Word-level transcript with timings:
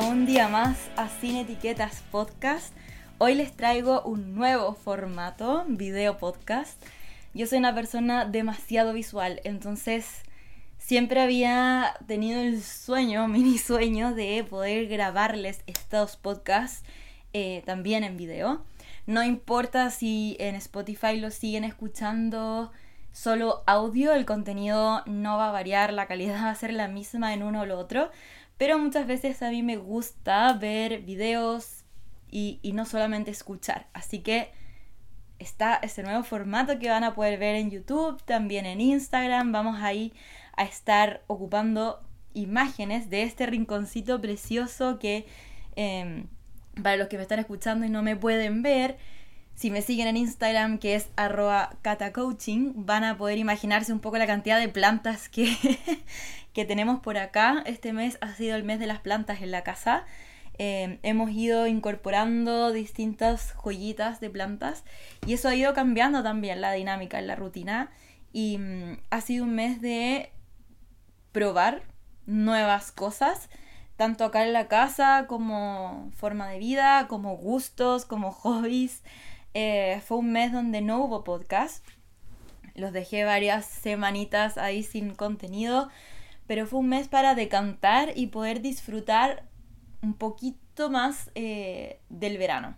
Un 0.00 0.26
día 0.26 0.48
más 0.48 0.76
a 0.96 1.08
Sin 1.08 1.36
Etiquetas 1.36 2.02
Podcast. 2.10 2.74
Hoy 3.18 3.36
les 3.36 3.56
traigo 3.56 4.02
un 4.02 4.34
nuevo 4.34 4.74
formato, 4.74 5.64
video 5.68 6.18
podcast. 6.18 6.82
Yo 7.32 7.46
soy 7.46 7.58
una 7.58 7.76
persona 7.76 8.24
demasiado 8.24 8.92
visual, 8.92 9.40
entonces 9.44 10.22
siempre 10.78 11.20
había 11.20 11.94
tenido 12.08 12.40
el 12.40 12.60
sueño, 12.60 13.28
mini 13.28 13.56
sueño, 13.56 14.14
de 14.14 14.42
poder 14.42 14.88
grabarles 14.88 15.62
estos 15.68 16.16
podcasts 16.16 16.82
eh, 17.32 17.62
también 17.64 18.02
en 18.02 18.16
video. 18.16 18.64
No 19.06 19.22
importa 19.22 19.90
si 19.90 20.36
en 20.40 20.56
Spotify 20.56 21.18
lo 21.18 21.30
siguen 21.30 21.62
escuchando 21.62 22.72
solo 23.12 23.62
audio, 23.66 24.12
el 24.12 24.26
contenido 24.26 25.04
no 25.06 25.38
va 25.38 25.50
a 25.50 25.52
variar, 25.52 25.92
la 25.92 26.06
calidad 26.06 26.42
va 26.44 26.50
a 26.50 26.54
ser 26.56 26.72
la 26.72 26.88
misma 26.88 27.32
en 27.32 27.44
uno 27.44 27.60
o 27.60 27.66
lo 27.66 27.78
otro, 27.78 28.10
pero 28.56 28.78
muchas 28.78 29.06
veces 29.06 29.42
a 29.42 29.50
mí 29.50 29.62
me 29.62 29.76
gusta 29.76 30.52
ver 30.54 31.02
videos 31.02 31.84
y, 32.30 32.58
y 32.62 32.72
no 32.72 32.84
solamente 32.84 33.30
escuchar. 33.30 33.86
Así 33.92 34.20
que 34.20 34.50
está 35.38 35.76
ese 35.82 36.02
nuevo 36.02 36.22
formato 36.22 36.78
que 36.78 36.88
van 36.88 37.04
a 37.04 37.14
poder 37.14 37.38
ver 37.38 37.56
en 37.56 37.70
YouTube, 37.70 38.22
también 38.24 38.66
en 38.66 38.80
Instagram. 38.80 39.52
Vamos 39.52 39.82
ahí 39.82 40.12
a 40.56 40.64
estar 40.64 41.22
ocupando 41.26 42.00
imágenes 42.32 43.10
de 43.10 43.22
este 43.22 43.46
rinconcito 43.46 44.20
precioso 44.20 44.98
que 44.98 45.26
em, 45.76 46.26
para 46.82 46.96
los 46.96 47.08
que 47.08 47.16
me 47.16 47.22
están 47.22 47.38
escuchando 47.38 47.86
y 47.86 47.88
no 47.88 48.02
me 48.02 48.16
pueden 48.16 48.62
ver, 48.62 48.98
si 49.54 49.70
me 49.70 49.82
siguen 49.82 50.08
en 50.08 50.16
Instagram, 50.16 50.78
que 50.78 50.94
es 50.94 51.08
arroba 51.16 51.76
catacoaching, 51.82 52.86
van 52.86 53.04
a 53.04 53.16
poder 53.16 53.38
imaginarse 53.38 53.92
un 53.92 54.00
poco 54.00 54.18
la 54.18 54.26
cantidad 54.26 54.58
de 54.58 54.68
plantas 54.68 55.28
que, 55.28 55.56
que 56.52 56.64
tenemos 56.64 57.00
por 57.00 57.18
acá. 57.18 57.62
Este 57.66 57.92
mes 57.92 58.18
ha 58.20 58.34
sido 58.34 58.56
el 58.56 58.64
mes 58.64 58.78
de 58.80 58.86
las 58.86 59.00
plantas 59.00 59.42
en 59.42 59.50
la 59.50 59.62
casa. 59.62 60.04
Em, 60.56 60.98
hemos 61.02 61.30
ido 61.30 61.66
incorporando 61.66 62.72
distintas 62.72 63.54
joyitas 63.54 64.20
de 64.20 64.30
plantas 64.30 64.84
y 65.26 65.32
eso 65.32 65.48
ha 65.48 65.54
ido 65.56 65.74
cambiando 65.74 66.22
también 66.22 66.60
la 66.60 66.70
dinámica 66.72 67.18
en 67.18 67.26
la 67.26 67.34
rutina 67.34 67.90
y 68.32 68.58
mm, 68.58 68.98
ha 69.10 69.20
sido 69.20 69.44
un 69.44 69.54
mes 69.56 69.80
de 69.80 70.30
probar 71.32 71.82
nuevas 72.26 72.92
cosas, 72.92 73.48
tanto 73.96 74.24
acá 74.24 74.44
en 74.44 74.52
la 74.52 74.68
casa 74.68 75.26
como 75.26 76.10
forma 76.14 76.48
de 76.48 76.58
vida, 76.60 77.08
como 77.08 77.36
gustos, 77.36 78.04
como 78.04 78.30
hobbies. 78.32 79.02
Eh, 79.54 80.00
fue 80.04 80.18
un 80.18 80.32
mes 80.32 80.52
donde 80.52 80.80
no 80.80 81.04
hubo 81.04 81.22
podcast. 81.22 81.86
Los 82.74 82.92
dejé 82.92 83.24
varias 83.24 83.66
semanitas 83.66 84.58
ahí 84.58 84.82
sin 84.82 85.14
contenido, 85.14 85.88
pero 86.48 86.66
fue 86.66 86.80
un 86.80 86.88
mes 86.88 87.06
para 87.06 87.36
decantar 87.36 88.12
y 88.16 88.26
poder 88.26 88.60
disfrutar 88.60 89.44
un 90.02 90.14
poquito 90.14 90.90
más 90.90 91.30
eh, 91.36 92.00
del 92.08 92.36
verano. 92.36 92.76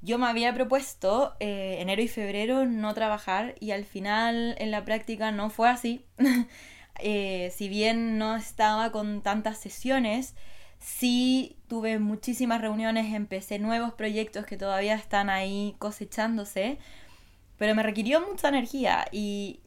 Yo 0.00 0.16
me 0.18 0.26
había 0.26 0.54
propuesto 0.54 1.34
eh, 1.40 1.78
enero 1.80 2.02
y 2.02 2.08
febrero 2.08 2.66
no 2.66 2.94
trabajar 2.94 3.56
y 3.58 3.72
al 3.72 3.84
final 3.84 4.54
en 4.58 4.70
la 4.70 4.84
práctica 4.84 5.32
no 5.32 5.50
fue 5.50 5.68
así. 5.68 6.06
si 7.50 7.68
bien 7.68 8.16
no 8.16 8.36
estaba 8.36 8.92
con 8.92 9.22
tantas 9.22 9.58
sesiones, 9.58 10.36
Sí 10.84 11.56
tuve 11.66 11.98
muchísimas 11.98 12.60
reuniones, 12.60 13.14
empecé 13.14 13.58
nuevos 13.58 13.94
proyectos 13.94 14.44
que 14.44 14.58
todavía 14.58 14.94
están 14.94 15.30
ahí 15.30 15.74
cosechándose, 15.78 16.76
pero 17.56 17.74
me 17.74 17.82
requirió 17.82 18.20
mucha 18.20 18.50
energía 18.50 19.06
y 19.10 19.60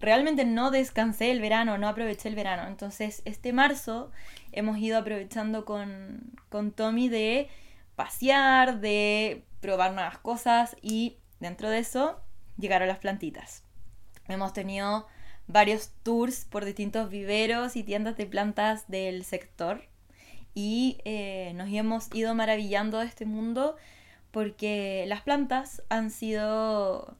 realmente 0.00 0.46
no 0.46 0.70
descansé 0.70 1.30
el 1.30 1.42
verano, 1.42 1.76
no 1.76 1.88
aproveché 1.88 2.30
el 2.30 2.36
verano. 2.36 2.66
Entonces 2.66 3.20
este 3.26 3.52
marzo 3.52 4.12
hemos 4.50 4.78
ido 4.78 4.96
aprovechando 4.96 5.66
con, 5.66 6.32
con 6.48 6.72
Tommy 6.72 7.10
de 7.10 7.50
pasear, 7.94 8.80
de 8.80 9.44
probar 9.60 9.92
nuevas 9.92 10.16
cosas 10.16 10.74
y 10.80 11.18
dentro 11.38 11.68
de 11.68 11.80
eso 11.80 12.18
llegaron 12.56 12.88
las 12.88 12.98
plantitas. 12.98 13.62
Hemos 14.26 14.54
tenido 14.54 15.06
varios 15.46 15.90
tours 16.02 16.46
por 16.46 16.64
distintos 16.64 17.10
viveros 17.10 17.76
y 17.76 17.84
tiendas 17.84 18.16
de 18.16 18.24
plantas 18.24 18.88
del 18.88 19.22
sector 19.24 19.91
y 20.54 20.98
eh, 21.04 21.52
nos 21.54 21.70
hemos 21.72 22.08
ido 22.14 22.34
maravillando 22.34 22.98
de 22.98 23.06
este 23.06 23.24
mundo 23.24 23.76
porque 24.30 25.04
las 25.08 25.22
plantas 25.22 25.82
han 25.88 26.10
sido 26.10 27.16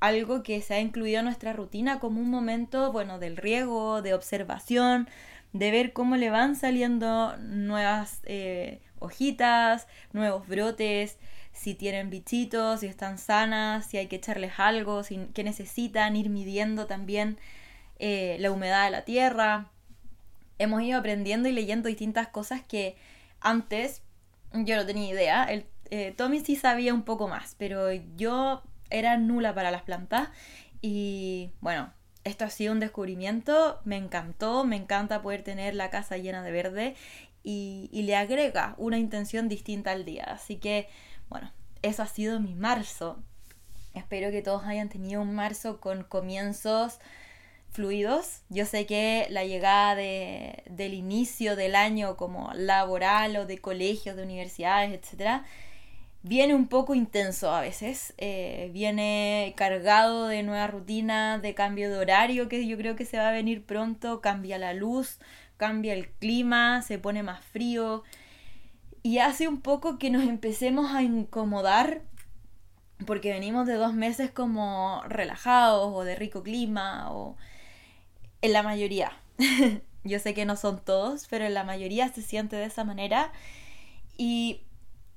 algo 0.00 0.42
que 0.42 0.60
se 0.60 0.74
ha 0.74 0.80
incluido 0.80 1.20
en 1.20 1.26
nuestra 1.26 1.52
rutina 1.52 2.00
como 2.00 2.20
un 2.20 2.30
momento, 2.30 2.92
bueno, 2.92 3.18
del 3.18 3.36
riego, 3.36 4.02
de 4.02 4.14
observación, 4.14 5.08
de 5.52 5.70
ver 5.70 5.92
cómo 5.92 6.16
le 6.16 6.30
van 6.30 6.56
saliendo 6.56 7.36
nuevas 7.38 8.20
eh, 8.24 8.80
hojitas, 8.98 9.86
nuevos 10.12 10.46
brotes, 10.46 11.18
si 11.52 11.74
tienen 11.74 12.10
bichitos, 12.10 12.80
si 12.80 12.86
están 12.86 13.18
sanas, 13.18 13.86
si 13.86 13.96
hay 13.96 14.06
que 14.06 14.16
echarles 14.16 14.52
algo, 14.58 15.02
si, 15.02 15.18
que 15.34 15.42
necesitan, 15.44 16.14
ir 16.16 16.30
midiendo 16.30 16.86
también 16.86 17.38
eh, 17.98 18.36
la 18.38 18.52
humedad 18.52 18.84
de 18.84 18.90
la 18.92 19.04
tierra 19.04 19.70
hemos 20.58 20.82
ido 20.82 20.98
aprendiendo 20.98 21.48
y 21.48 21.52
leyendo 21.52 21.88
distintas 21.88 22.28
cosas 22.28 22.62
que 22.62 22.96
antes 23.40 24.02
yo 24.52 24.76
no 24.76 24.86
tenía 24.86 25.10
idea. 25.10 25.44
El, 25.44 25.66
eh, 25.90 26.12
Tommy 26.16 26.40
sí 26.40 26.56
sabía 26.56 26.94
un 26.94 27.02
poco 27.02 27.28
más, 27.28 27.54
pero 27.58 27.92
yo 27.92 28.62
era 28.90 29.16
nula 29.16 29.54
para 29.54 29.70
las 29.70 29.82
plantas 29.82 30.28
y 30.80 31.50
bueno, 31.60 31.92
esto 32.24 32.44
ha 32.44 32.50
sido 32.50 32.72
un 32.72 32.80
descubrimiento, 32.80 33.80
me 33.84 33.96
encantó, 33.96 34.64
me 34.64 34.76
encanta 34.76 35.22
poder 35.22 35.42
tener 35.42 35.74
la 35.74 35.90
casa 35.90 36.16
llena 36.16 36.42
de 36.42 36.52
verde 36.52 36.96
y, 37.42 37.88
y 37.92 38.02
le 38.02 38.16
agrega 38.16 38.74
una 38.78 38.98
intención 38.98 39.48
distinta 39.48 39.92
al 39.92 40.04
día. 40.04 40.24
Así 40.24 40.56
que 40.56 40.88
bueno, 41.28 41.52
eso 41.82 42.02
ha 42.02 42.06
sido 42.06 42.40
mi 42.40 42.54
marzo. 42.54 43.22
Espero 43.94 44.30
que 44.30 44.42
todos 44.42 44.64
hayan 44.64 44.88
tenido 44.88 45.22
un 45.22 45.34
marzo 45.34 45.80
con 45.80 46.04
comienzos 46.04 47.00
fluidos. 47.70 48.42
Yo 48.48 48.64
sé 48.64 48.86
que 48.86 49.26
la 49.30 49.44
llegada 49.44 49.94
de, 49.94 50.62
del 50.68 50.94
inicio 50.94 51.56
del 51.56 51.74
año 51.74 52.16
como 52.16 52.52
laboral 52.54 53.36
o 53.36 53.46
de 53.46 53.58
colegios, 53.58 54.16
de 54.16 54.22
universidades, 54.22 54.92
etc., 54.92 55.42
viene 56.22 56.54
un 56.54 56.68
poco 56.68 56.94
intenso 56.94 57.50
a 57.50 57.60
veces. 57.60 58.14
Eh, 58.18 58.70
viene 58.72 59.54
cargado 59.56 60.28
de 60.28 60.42
nueva 60.42 60.66
rutina, 60.66 61.38
de 61.38 61.54
cambio 61.54 61.90
de 61.90 61.98
horario 61.98 62.48
que 62.48 62.66
yo 62.66 62.76
creo 62.76 62.96
que 62.96 63.04
se 63.04 63.18
va 63.18 63.28
a 63.28 63.32
venir 63.32 63.64
pronto. 63.64 64.20
Cambia 64.20 64.58
la 64.58 64.74
luz, 64.74 65.18
cambia 65.56 65.94
el 65.94 66.08
clima, 66.08 66.82
se 66.82 66.98
pone 66.98 67.22
más 67.22 67.44
frío. 67.44 68.02
Y 69.02 69.18
hace 69.18 69.48
un 69.48 69.60
poco 69.60 69.98
que 69.98 70.10
nos 70.10 70.24
empecemos 70.24 70.92
a 70.92 71.02
incomodar 71.02 72.02
porque 73.06 73.32
venimos 73.32 73.66
de 73.66 73.74
dos 73.74 73.94
meses 73.94 74.30
como 74.30 75.02
relajados 75.06 75.92
o 75.94 76.04
de 76.04 76.16
rico 76.16 76.42
clima 76.42 77.12
o 77.12 77.36
en 78.42 78.52
la 78.52 78.62
mayoría. 78.62 79.12
Yo 80.04 80.18
sé 80.18 80.34
que 80.34 80.44
no 80.44 80.56
son 80.56 80.80
todos, 80.84 81.26
pero 81.28 81.44
en 81.44 81.54
la 81.54 81.64
mayoría 81.64 82.08
se 82.08 82.22
siente 82.22 82.56
de 82.56 82.64
esa 82.64 82.84
manera. 82.84 83.32
Y 84.16 84.62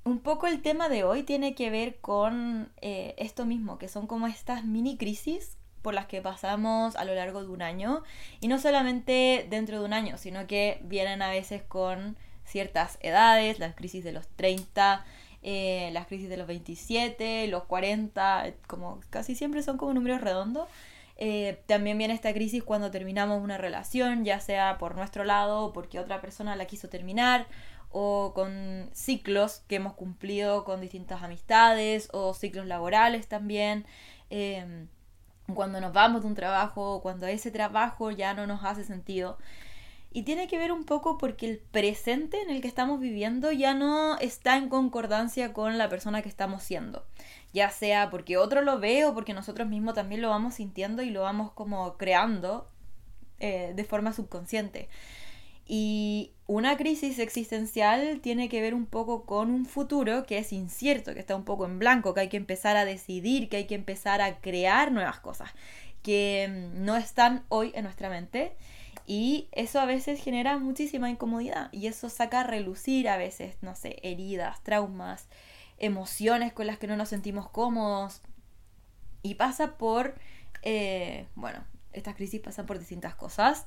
un 0.04 0.18
poco 0.18 0.46
el 0.46 0.62
tema 0.62 0.88
de 0.88 1.04
hoy 1.04 1.22
tiene 1.22 1.54
que 1.54 1.70
ver 1.70 1.96
con 2.00 2.70
eh, 2.80 3.14
esto 3.18 3.46
mismo, 3.46 3.78
que 3.78 3.88
son 3.88 4.06
como 4.06 4.26
estas 4.26 4.64
mini 4.64 4.96
crisis 4.96 5.56
por 5.82 5.94
las 5.94 6.06
que 6.06 6.20
pasamos 6.20 6.94
a 6.96 7.04
lo 7.04 7.14
largo 7.14 7.42
de 7.42 7.48
un 7.48 7.62
año. 7.62 8.02
Y 8.40 8.48
no 8.48 8.58
solamente 8.58 9.46
dentro 9.48 9.78
de 9.80 9.84
un 9.84 9.92
año, 9.92 10.18
sino 10.18 10.46
que 10.46 10.80
vienen 10.84 11.22
a 11.22 11.30
veces 11.30 11.62
con 11.62 12.16
ciertas 12.44 12.98
edades, 13.00 13.58
las 13.58 13.74
crisis 13.74 14.04
de 14.04 14.12
los 14.12 14.26
30, 14.28 15.04
eh, 15.42 15.90
las 15.92 16.06
crisis 16.06 16.28
de 16.28 16.36
los 16.36 16.46
27, 16.46 17.46
los 17.48 17.64
40, 17.64 18.54
como 18.66 19.00
casi 19.10 19.34
siempre 19.34 19.62
son 19.62 19.76
como 19.76 19.94
números 19.94 20.20
redondos. 20.20 20.68
Eh, 21.16 21.62
también 21.66 21.98
viene 21.98 22.14
esta 22.14 22.32
crisis 22.32 22.62
cuando 22.64 22.90
terminamos 22.90 23.42
una 23.42 23.58
relación, 23.58 24.24
ya 24.24 24.40
sea 24.40 24.78
por 24.78 24.96
nuestro 24.96 25.24
lado 25.24 25.66
o 25.66 25.72
porque 25.72 25.98
otra 25.98 26.20
persona 26.20 26.56
la 26.56 26.66
quiso 26.66 26.88
terminar, 26.88 27.46
o 27.90 28.32
con 28.34 28.90
ciclos 28.92 29.62
que 29.68 29.76
hemos 29.76 29.94
cumplido 29.94 30.64
con 30.64 30.80
distintas 30.80 31.22
amistades, 31.22 32.08
o 32.12 32.34
ciclos 32.34 32.66
laborales 32.66 33.28
también. 33.28 33.86
Em, 34.30 34.88
cuando 35.54 35.80
nos 35.80 35.92
vamos 35.92 36.22
de 36.22 36.28
un 36.28 36.34
trabajo, 36.34 36.94
o 36.94 37.02
cuando 37.02 37.26
ese 37.26 37.50
trabajo 37.50 38.10
ya 38.10 38.34
no 38.34 38.46
nos 38.46 38.64
hace 38.64 38.84
sentido. 38.84 39.38
Y 40.14 40.22
tiene 40.22 40.46
que 40.46 40.58
ver 40.58 40.72
un 40.72 40.84
poco 40.84 41.16
porque 41.16 41.48
el 41.48 41.58
presente 41.58 42.40
en 42.42 42.50
el 42.50 42.60
que 42.60 42.68
estamos 42.68 43.00
viviendo 43.00 43.50
ya 43.50 43.72
no 43.72 44.18
está 44.18 44.56
en 44.56 44.68
concordancia 44.68 45.52
con 45.52 45.78
la 45.78 45.88
persona 45.88 46.20
que 46.20 46.28
estamos 46.28 46.62
siendo. 46.62 47.06
Ya 47.52 47.70
sea 47.70 48.10
porque 48.10 48.36
otro 48.36 48.62
lo 48.62 48.78
ve 48.78 49.06
o 49.06 49.14
porque 49.14 49.32
nosotros 49.32 49.68
mismos 49.68 49.94
también 49.94 50.20
lo 50.20 50.28
vamos 50.28 50.54
sintiendo 50.54 51.02
y 51.02 51.10
lo 51.10 51.22
vamos 51.22 51.52
como 51.52 51.96
creando 51.96 52.68
eh, 53.40 53.72
de 53.74 53.84
forma 53.84 54.12
subconsciente. 54.12 54.88
Y 55.66 56.32
una 56.46 56.76
crisis 56.76 57.18
existencial 57.18 58.20
tiene 58.20 58.50
que 58.50 58.60
ver 58.60 58.74
un 58.74 58.84
poco 58.84 59.24
con 59.24 59.50
un 59.50 59.64
futuro 59.64 60.26
que 60.26 60.36
es 60.38 60.52
incierto, 60.52 61.14
que 61.14 61.20
está 61.20 61.36
un 61.36 61.44
poco 61.44 61.64
en 61.64 61.78
blanco, 61.78 62.12
que 62.12 62.20
hay 62.20 62.28
que 62.28 62.36
empezar 62.36 62.76
a 62.76 62.84
decidir, 62.84 63.48
que 63.48 63.58
hay 63.58 63.66
que 63.66 63.76
empezar 63.76 64.20
a 64.20 64.40
crear 64.40 64.92
nuevas 64.92 65.20
cosas 65.20 65.50
que 66.02 66.48
mm, 66.50 66.84
no 66.84 66.96
están 66.96 67.44
hoy 67.48 67.72
en 67.74 67.84
nuestra 67.84 68.10
mente 68.10 68.52
Y 69.06 69.48
eso 69.52 69.80
a 69.80 69.84
veces 69.84 70.22
genera 70.22 70.58
muchísima 70.58 71.10
incomodidad 71.10 71.68
y 71.72 71.86
eso 71.86 72.08
saca 72.08 72.40
a 72.40 72.44
relucir 72.44 73.08
a 73.08 73.16
veces, 73.16 73.56
no 73.60 73.74
sé, 73.74 73.98
heridas, 74.02 74.62
traumas, 74.62 75.28
emociones 75.78 76.52
con 76.52 76.66
las 76.66 76.78
que 76.78 76.86
no 76.86 76.96
nos 76.96 77.08
sentimos 77.08 77.48
cómodos. 77.50 78.22
Y 79.22 79.34
pasa 79.34 79.76
por, 79.76 80.14
eh, 80.62 81.26
bueno, 81.34 81.64
estas 81.92 82.14
crisis 82.14 82.40
pasan 82.40 82.66
por 82.66 82.78
distintas 82.78 83.14
cosas. 83.14 83.66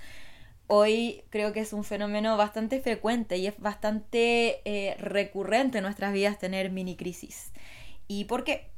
Hoy 0.68 1.24
creo 1.30 1.54
que 1.54 1.60
es 1.60 1.74
un 1.74 1.84
fenómeno 1.84 2.38
bastante 2.38 2.80
frecuente 2.80 3.38
y 3.38 3.48
es 3.48 3.60
bastante 3.60 4.62
eh, 4.66 4.96
recurrente 4.98 5.78
en 5.78 5.84
nuestras 5.84 6.12
vidas 6.12 6.40
tener 6.40 6.72
mini 6.72 6.96
crisis. 6.96 7.52
¿Y 8.08 8.26
por 8.26 8.44
qué? 8.44 8.72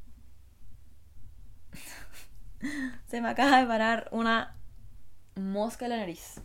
Se 3.07 3.21
me 3.21 3.30
acaba 3.30 3.62
de 3.62 3.68
parar 3.68 4.09
una 4.12 4.56
mosca 5.38 5.88
la 5.88 5.98
nariz. 5.98 6.42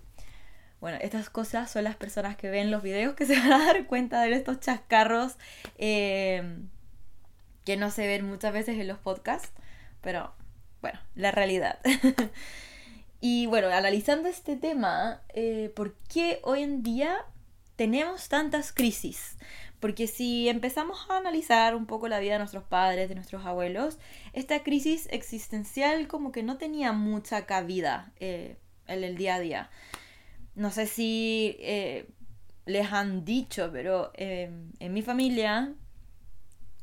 Bueno, 0.80 0.98
estas 1.00 1.30
cosas 1.30 1.70
son 1.70 1.84
las 1.84 1.94
personas 1.94 2.36
que 2.36 2.50
ven 2.50 2.72
los 2.72 2.82
videos 2.82 3.14
que 3.14 3.26
se 3.26 3.38
van 3.38 3.52
a 3.52 3.66
dar 3.66 3.86
cuenta 3.86 4.22
de 4.22 4.32
estos 4.32 4.60
chascarros 4.60 5.36
eh, 5.78 6.58
que 7.64 7.76
no 7.76 7.90
se 7.90 8.06
ven 8.06 8.26
muchas 8.26 8.52
veces 8.52 8.78
en 8.78 8.88
los 8.88 8.98
podcasts, 8.98 9.52
pero 10.00 10.34
bueno, 10.80 10.98
la 11.14 11.30
realidad. 11.30 11.78
y 13.20 13.46
bueno, 13.46 13.68
analizando 13.68 14.28
este 14.28 14.56
tema, 14.56 15.22
eh, 15.28 15.72
¿por 15.76 15.94
qué 16.12 16.40
hoy 16.42 16.62
en 16.62 16.82
día 16.82 17.16
tenemos 17.76 18.28
tantas 18.28 18.72
crisis? 18.72 19.36
Porque 19.78 20.06
si 20.06 20.48
empezamos 20.48 21.06
a 21.08 21.16
analizar 21.16 21.74
un 21.74 21.86
poco 21.86 22.08
la 22.08 22.18
vida 22.18 22.32
de 22.32 22.38
nuestros 22.38 22.64
padres, 22.64 23.08
de 23.08 23.14
nuestros 23.14 23.46
abuelos, 23.46 23.98
esta 24.32 24.62
crisis 24.62 25.08
existencial 25.10 26.08
como 26.08 26.32
que 26.32 26.42
no 26.42 26.56
tenía 26.56 26.92
mucha 26.92 27.46
cabida 27.46 28.12
eh, 28.18 28.56
en 28.86 29.04
el 29.04 29.16
día 29.16 29.36
a 29.36 29.40
día. 29.40 29.70
No 30.54 30.70
sé 30.70 30.86
si 30.86 31.56
eh, 31.60 32.06
les 32.66 32.92
han 32.92 33.24
dicho, 33.24 33.70
pero 33.72 34.12
em, 34.14 34.72
en 34.80 34.92
mi 34.92 35.02
familia 35.02 35.74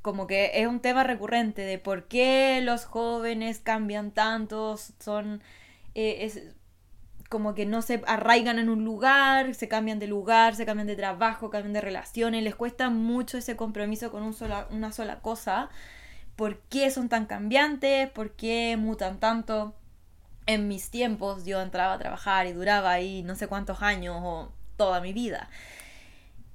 como 0.01 0.27
que 0.27 0.51
es 0.55 0.67
un 0.67 0.79
tema 0.79 1.03
recurrente 1.03 1.61
de 1.63 1.77
por 1.77 2.07
qué 2.07 2.61
los 2.63 2.85
jóvenes 2.85 3.59
cambian 3.59 4.11
tanto, 4.11 4.77
son... 4.99 5.41
Eh, 5.95 6.53
como 7.29 7.53
que 7.53 7.67
no 7.67 7.83
se 7.83 8.01
arraigan 8.07 8.57
en 8.57 8.69
un 8.69 8.83
lugar, 8.83 9.53
se 9.53 9.67
cambian 9.67 9.99
de 9.99 10.07
lugar, 10.07 10.55
se 10.55 10.65
cambian 10.65 10.87
de 10.87 10.95
trabajo, 10.95 11.51
cambian 11.51 11.73
de 11.73 11.81
relaciones, 11.81 12.43
les 12.43 12.55
cuesta 12.55 12.89
mucho 12.89 13.37
ese 13.37 13.55
compromiso 13.55 14.09
con 14.11 14.23
un 14.23 14.33
sola, 14.33 14.67
una 14.71 14.91
sola 14.91 15.21
cosa. 15.21 15.69
¿Por 16.35 16.59
qué 16.61 16.89
son 16.89 17.07
tan 17.07 17.27
cambiantes? 17.27 18.09
¿Por 18.09 18.31
qué 18.31 18.77
mutan 18.77 19.19
tanto? 19.19 19.75
En 20.49 20.67
mis 20.67 20.89
tiempos 20.89 21.45
yo 21.45 21.61
entraba 21.61 21.93
a 21.93 21.99
trabajar 21.99 22.47
y 22.47 22.53
duraba 22.53 22.91
ahí 22.91 23.21
no 23.23 23.35
sé 23.35 23.47
cuántos 23.47 23.81
años 23.81 24.17
o 24.19 24.51
toda 24.77 25.01
mi 25.01 25.13
vida. 25.13 25.49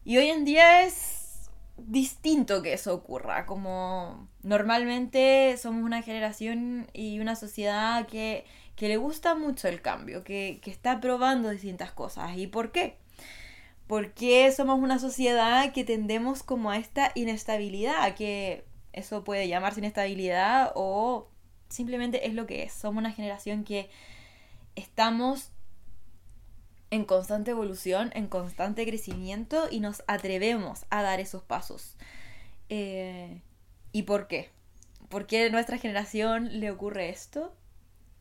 Y 0.05 0.17
hoy 0.19 0.29
en 0.29 0.45
día 0.45 0.83
es 0.83 1.51
distinto 1.77 2.63
que 2.63 2.73
eso 2.73 2.95
ocurra, 2.95 3.47
como 3.47 4.29
normalmente 4.43 5.57
somos 5.59 5.85
una 5.85 6.03
generación 6.03 6.89
y 6.93 7.21
una 7.21 7.37
sociedad 7.37 8.07
que 8.07 8.45
que 8.77 8.89
le 8.89 8.97
gusta 8.97 9.35
mucho 9.35 9.69
el 9.69 9.81
cambio, 9.81 10.25
que, 10.25 10.61
está 10.67 11.01
probando 11.01 11.51
distintas 11.51 11.93
cosas. 11.93 12.37
¿Y 12.37 12.47
por 12.47 12.73
qué? 12.73 12.97
Porque 13.87 14.51
somos 14.53 14.81
una 14.81 14.99
sociedad 14.99 15.73
que 15.73 15.85
tendemos 15.85 16.43
como 16.43 16.71
a 16.71 16.79
esta 16.79 17.13
inestabilidad, 17.15 18.15
que 18.15 18.65
eso 18.93 19.25
puede 19.25 19.49
llamarse 19.49 19.81
inestabilidad 19.81 20.73
o 20.75 21.29
simplemente 21.75 22.27
es 22.27 22.35
lo 22.35 22.47
que 22.47 22.63
es. 22.63 22.73
Somos 22.73 23.01
una 23.01 23.13
generación 23.13 23.65
que 23.65 23.91
estamos 24.77 25.51
en 26.91 27.05
constante 27.05 27.51
evolución, 27.51 28.11
en 28.15 28.29
constante 28.29 28.87
crecimiento 28.87 29.67
y 29.71 29.81
nos 29.81 30.05
atrevemos 30.07 30.87
a 30.91 31.03
dar 31.03 31.21
esos 31.21 31.43
pasos. 31.43 31.97
Eh, 32.69 33.43
¿Y 33.93 34.03
por 34.03 34.29
qué? 34.29 34.51
¿Por 35.09 35.27
qué 35.27 35.47
a 35.47 35.51
nuestra 35.51 35.79
generación 35.79 36.61
le 36.61 36.71
ocurre 36.71 37.11
esto? 37.11 37.55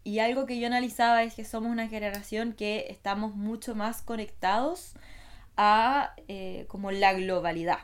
Y 0.04 0.20
algo 0.20 0.46
que 0.46 0.60
yo 0.60 0.68
analizaba 0.68 1.24
es 1.24 1.36
que 1.36 1.46
somos 1.46 1.72
una 1.72 1.88
generación 1.88 2.54
que 2.54 2.88
estamos 2.90 3.36
mucho 3.36 3.74
más 3.74 4.02
conectados 4.02 4.94
a 5.56 6.14
eh, 6.28 6.66
como 6.68 6.92
la 6.92 7.14
globalidad. 7.14 7.80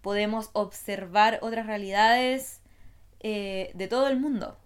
Podemos 0.00 0.50
observar 0.52 1.40
otras 1.42 1.66
realidades 1.66 2.60
eh, 3.20 3.72
de 3.74 3.88
todo 3.88 4.08
el 4.08 4.18
mundo, 4.18 4.56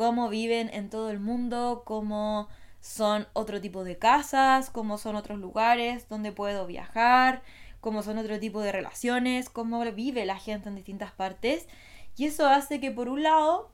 cómo 0.00 0.30
viven 0.30 0.70
en 0.72 0.88
todo 0.88 1.10
el 1.10 1.20
mundo, 1.20 1.82
cómo 1.84 2.48
son 2.80 3.28
otro 3.34 3.60
tipo 3.60 3.84
de 3.84 3.98
casas, 3.98 4.70
cómo 4.70 4.96
son 4.96 5.14
otros 5.14 5.38
lugares 5.38 6.08
donde 6.08 6.32
puedo 6.32 6.66
viajar, 6.66 7.42
cómo 7.82 8.02
son 8.02 8.16
otro 8.16 8.40
tipo 8.40 8.62
de 8.62 8.72
relaciones, 8.72 9.50
cómo 9.50 9.84
vive 9.92 10.24
la 10.24 10.38
gente 10.38 10.70
en 10.70 10.76
distintas 10.76 11.12
partes. 11.12 11.68
Y 12.16 12.24
eso 12.24 12.48
hace 12.48 12.80
que 12.80 12.90
por 12.90 13.10
un 13.10 13.22
lado 13.22 13.72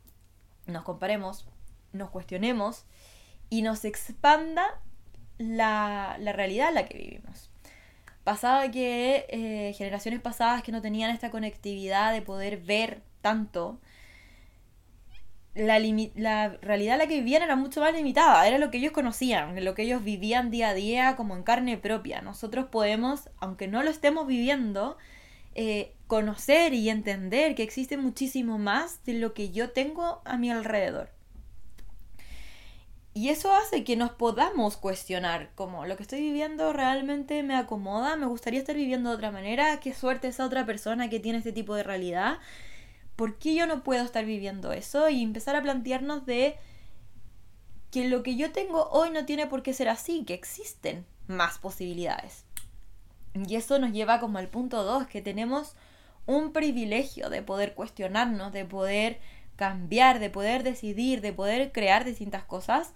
nos 0.67 0.83
comparemos 0.83 1.47
nos 1.93 2.11
cuestionemos 2.11 2.87
y 3.49 3.63
nos 3.63 3.85
expanda 3.85 4.81
la, 5.39 6.19
realidad 6.19 6.71
en 6.71 6.75
la 6.75 6.87
que 6.87 6.99
vivimos. 6.99 7.53
Pasaba 8.25 8.69
que 8.73 9.27
eh, 9.29 9.75
generaciones 9.75 10.21
pasadas 10.21 10.65
que 10.65 10.73
no 10.73 10.83
tenían 10.83 11.13
esta 11.13 11.31
conectividad 11.31 12.13
de 12.13 12.21
poder 12.21 12.57
ver 12.57 13.05
tanto, 13.21 13.79
la, 15.57 15.79
la, 16.15 16.49
realidad 16.61 16.95
en 16.95 16.99
la 16.99 17.07
que 17.07 17.19
vivían 17.19 17.43
era 17.43 17.57
mucho 17.57 17.81
más 17.81 17.95
limitada, 17.95 18.47
era 18.47 18.59
lo 18.59 18.71
que 18.71 18.79
ellos 18.79 18.93
conocían, 18.93 19.65
lo 19.65 19.75
que 19.75 19.83
ellos 19.83 20.05
vivían 20.05 20.51
día 20.51 20.69
a 20.69 20.75
día 20.75 21.17
como 21.17 21.35
en 21.35 21.43
carne 21.43 21.79
propia. 21.79 22.21
Nosotros 22.21 22.67
podemos, 22.67 23.31
aunque 23.39 23.67
no 23.67 23.83
lo 23.83 23.91
estemos 23.91 24.27
viviendo, 24.27 24.97
eh, 25.55 25.95
conocer 26.07 26.75
y 26.75 26.91
entender 26.91 27.55
que 27.55 27.63
existe 27.63 27.97
muchísimo 27.97 28.59
más 28.59 29.03
de 29.05 29.15
lo 29.15 29.33
que 29.33 29.51
yo 29.51 29.71
tengo 29.71 30.21
a 30.25 30.37
mi 30.37 30.51
alrededor. 30.51 31.11
Y 33.15 33.31
eso 33.31 33.55
hace 33.55 33.83
que 33.83 33.97
nos 33.97 34.11
podamos 34.11 34.77
cuestionar, 34.77 35.49
como 35.55 35.87
lo 35.87 35.97
que 35.97 36.03
estoy 36.03 36.21
viviendo 36.21 36.75
realmente 36.75 37.43
me 37.43 37.57
acomoda, 37.57 38.15
me 38.17 38.27
gustaría 38.27 38.61
estar 38.61 38.77
viviendo 38.77 39.09
de 39.09 39.17
otra 39.17 39.31
manera, 39.31 39.81
qué 39.81 39.95
suerte 39.95 40.29
esa 40.29 40.45
otra 40.45 40.67
persona 40.67 41.09
que 41.09 41.19
tiene 41.19 41.39
este 41.39 41.53
tipo 41.53 41.75
de 41.75 41.83
realidad, 41.83 42.37
¿por 43.17 43.39
qué 43.39 43.55
yo 43.55 43.67
no 43.67 43.83
puedo 43.83 44.05
estar 44.05 44.25
viviendo 44.25 44.73
eso? 44.73 45.09
Y 45.09 45.23
empezar 45.23 45.57
a 45.57 45.63
plantearnos 45.63 46.27
de 46.27 46.57
que 47.91 48.09
lo 48.09 48.23
que 48.23 48.37
yo 48.37 48.53
tengo 48.53 48.89
hoy 48.91 49.11
no 49.11 49.25
tiene 49.25 49.47
por 49.47 49.63
qué 49.63 49.73
ser 49.73 49.89
así, 49.89 50.25
que 50.25 50.35
existen 50.35 51.07
más 51.27 51.59
posibilidades. 51.59 52.45
Y 53.35 53.57
eso 53.57 53.79
nos 53.79 53.93
lleva 53.93 54.21
como 54.21 54.39
al 54.39 54.49
punto 54.49 54.85
2, 54.85 55.07
que 55.07 55.23
tenemos 55.23 55.75
un 56.27 56.53
privilegio 56.53 57.31
de 57.31 57.43
poder 57.43 57.75
cuestionarnos, 57.75 58.53
de 58.53 58.65
poder 58.65 59.21
cambiar, 59.57 60.19
de 60.19 60.31
poder 60.31 60.63
decidir, 60.63 61.21
de 61.21 61.33
poder 61.33 61.73
crear 61.73 62.05
distintas 62.05 62.45
cosas. 62.45 62.93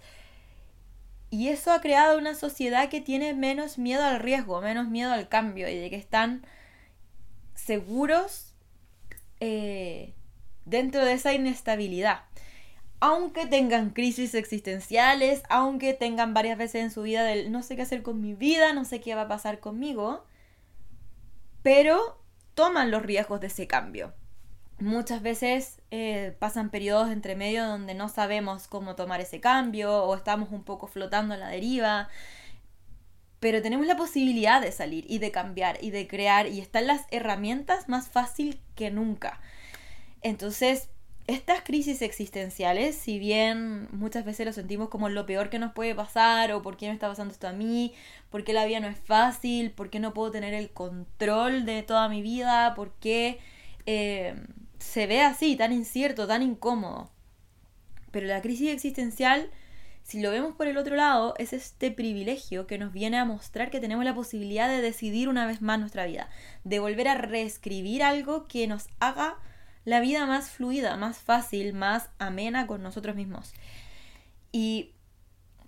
Y 1.31 1.49
eso 1.49 1.73
ha 1.73 1.81
creado 1.81 2.19
una 2.19 2.35
sociedad 2.35 2.89
que 2.89 3.01
tiene 3.01 3.35
menos 3.35 3.79
miedo 3.79 4.05
al 4.05 4.19
riesgo, 4.19 4.61
menos 4.61 4.89
miedo 4.89 5.13
al 5.13 5.29
cambio 5.29 5.69
y 5.69 5.77
de 5.77 5.89
que 5.89 5.97
están 5.97 6.45
seguros 7.55 8.50
eh, 9.41 10.15
dentro 10.65 11.05
de 11.05 11.15
esa 11.15 11.33
inestabilidad. 11.33 12.25
Aunque 13.01 13.47
tengan 13.47 13.91
crisis 13.91 14.35
existenciales, 14.35 15.43
aunque 15.49 15.95
tengan 15.95 16.35
varias 16.35 16.59
veces 16.59 16.83
en 16.83 16.91
su 16.91 17.03
vida 17.03 17.25
del 17.25 17.51
no 17.51 17.63
sé 17.63 17.75
qué 17.75 17.83
hacer 17.83 18.03
con 18.03 18.21
mi 18.21 18.35
vida, 18.35 18.73
no 18.75 18.85
sé 18.85 19.01
qué 19.01 19.15
va 19.15 19.23
a 19.23 19.29
pasar 19.29 19.59
conmigo, 19.59 20.25
pero 21.63 22.23
toman 22.55 22.91
los 22.91 23.03
riesgos 23.03 23.41
de 23.41 23.47
ese 23.47 23.67
cambio. 23.67 24.13
Muchas 24.79 25.23
veces 25.23 25.81
eh, 25.91 26.37
pasan 26.39 26.71
periodos 26.71 27.11
entre 27.11 27.37
medio 27.37 27.67
donde 27.67 27.95
no 27.95 28.09
sabemos 28.09 28.67
cómo 28.67 28.97
tomar 28.97 29.21
ese 29.21 29.41
cambio 29.41 30.05
o 30.05 30.15
estamos 30.15 30.51
un 30.53 30.65
poco 30.65 30.87
flotando 30.87 31.35
en 31.35 31.41
la 31.41 31.49
deriva, 31.49 32.09
pero 33.41 33.63
tenemos 33.63 33.87
la 33.87 33.97
posibilidad 33.97 34.61
de 34.61 34.71
salir 34.71 35.05
y 35.09 35.19
de 35.19 35.31
cambiar 35.31 35.79
y 35.83 35.91
de 35.91 36.07
crear 36.07 36.47
y 36.47 36.61
están 36.61 36.87
las 36.87 37.07
herramientas 37.11 37.89
más 37.89 38.09
fácil 38.09 38.61
que 38.75 38.91
nunca. 38.91 39.41
Entonces, 40.23 40.91
estas 41.27 41.63
crisis 41.63 42.03
existenciales, 42.03 42.97
si 42.97 43.19
bien 43.19 43.89
muchas 43.93 44.25
veces 44.25 44.47
lo 44.47 44.53
sentimos 44.53 44.89
como 44.89 45.09
lo 45.09 45.27
peor 45.27 45.49
que 45.49 45.59
nos 45.59 45.73
puede 45.73 45.95
pasar, 45.95 46.53
o 46.53 46.61
por 46.61 46.77
qué 46.77 46.89
me 46.89 46.93
está 46.93 47.09
pasando 47.09 47.33
esto 47.33 47.49
a 47.49 47.53
mí, 47.53 47.95
por 48.31 48.45
qué 48.45 48.53
la 48.53 48.67
vida 48.67 48.81
no 48.81 48.89
es 48.89 48.99
fácil, 48.99 49.71
por 49.71 49.91
qué 49.91 50.01
no 50.01 50.13
puedo 50.13 50.31
tener 50.31 50.55
el 50.55 50.71
control 50.71 51.65
de 51.65 51.83
toda 51.83 52.09
mi 52.09 52.21
vida, 52.21 52.75
por 52.75 52.93
qué 52.95 53.39
eh, 53.87 54.35
se 54.79 55.07
ve 55.07 55.21
así, 55.21 55.57
tan 55.57 55.73
incierto, 55.73 56.27
tan 56.27 56.43
incómodo. 56.43 57.11
Pero 58.11 58.27
la 58.27 58.43
crisis 58.43 58.71
existencial, 58.71 59.51
si 60.03 60.21
lo 60.21 60.31
vemos 60.31 60.55
por 60.57 60.67
el 60.67 60.77
otro 60.77 60.97
lado, 60.97 61.35
es 61.39 61.53
este 61.53 61.91
privilegio 61.91 62.67
que 62.67 62.79
nos 62.79 62.93
viene 62.93 63.19
a 63.19 63.25
mostrar 63.25 63.71
que 63.71 63.81
tenemos 63.81 64.05
la 64.05 64.15
posibilidad 64.15 64.69
de 64.69 64.81
decidir 64.81 65.29
una 65.29 65.47
vez 65.47 65.63
más 65.63 65.79
nuestra 65.79 66.07
vida, 66.07 66.29
de 66.65 66.79
volver 66.79 67.09
a 67.09 67.15
reescribir 67.15 68.03
algo 68.03 68.49
que 68.49 68.67
nos 68.67 68.89
haga 68.99 69.39
la 69.85 70.01
vida 70.01 70.27
más 70.27 70.51
fluida, 70.51 70.97
más 70.97 71.19
fácil, 71.19 71.73
más 71.73 72.11
amena 72.19 72.67
con 72.67 72.83
nosotros 72.83 73.17
mismos. 73.17 73.53
Y 74.53 74.93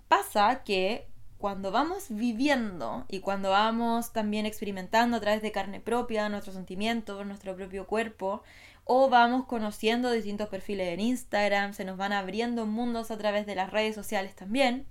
pasa 0.07 0.63
que 0.63 1.07
cuando 1.37 1.71
vamos 1.71 2.05
viviendo 2.07 3.05
y 3.09 3.19
cuando 3.19 3.49
vamos 3.49 4.13
también 4.13 4.45
experimentando 4.45 5.17
a 5.17 5.19
través 5.19 5.41
de 5.41 5.51
carne 5.51 5.81
propia 5.81 6.29
nuestros 6.29 6.55
sentimientos, 6.55 7.25
nuestro 7.25 7.55
propio 7.55 7.85
cuerpo, 7.85 8.43
o 8.85 9.09
vamos 9.09 9.45
conociendo 9.45 10.11
distintos 10.11 10.49
perfiles 10.49 10.89
en 10.89 10.99
Instagram, 10.99 11.73
se 11.73 11.85
nos 11.85 11.97
van 11.97 12.13
abriendo 12.13 12.65
mundos 12.65 13.11
a 13.11 13.17
través 13.17 13.45
de 13.45 13.55
las 13.55 13.71
redes 13.71 13.95
sociales 13.95 14.35
también, 14.35 14.85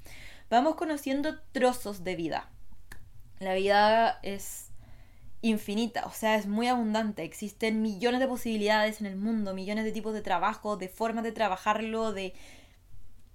vamos 0.51 0.77
conociendo 0.77 1.39
trozos 1.53 2.05
de 2.05 2.17
vida. 2.17 2.51
La 3.39 3.55
vida 3.55 4.19
es 4.23 4.71
infinita, 5.43 6.05
o 6.07 6.13
sea, 6.13 6.37
es 6.37 6.47
muy 6.47 6.69
abundante, 6.69 7.25
existen 7.25 7.83
millones 7.83 8.21
de 8.21 8.29
posibilidades 8.29 9.01
en 9.01 9.07
el 9.07 9.17
mundo, 9.17 9.55
millones 9.55 9.85
de 9.85 9.93
tipos 9.93 10.15
de 10.15 10.23
trabajo, 10.23 10.77
de 10.77 10.89
formas 10.89 11.25
de 11.25 11.33
trabajarlo, 11.33 12.13
de 12.13 12.33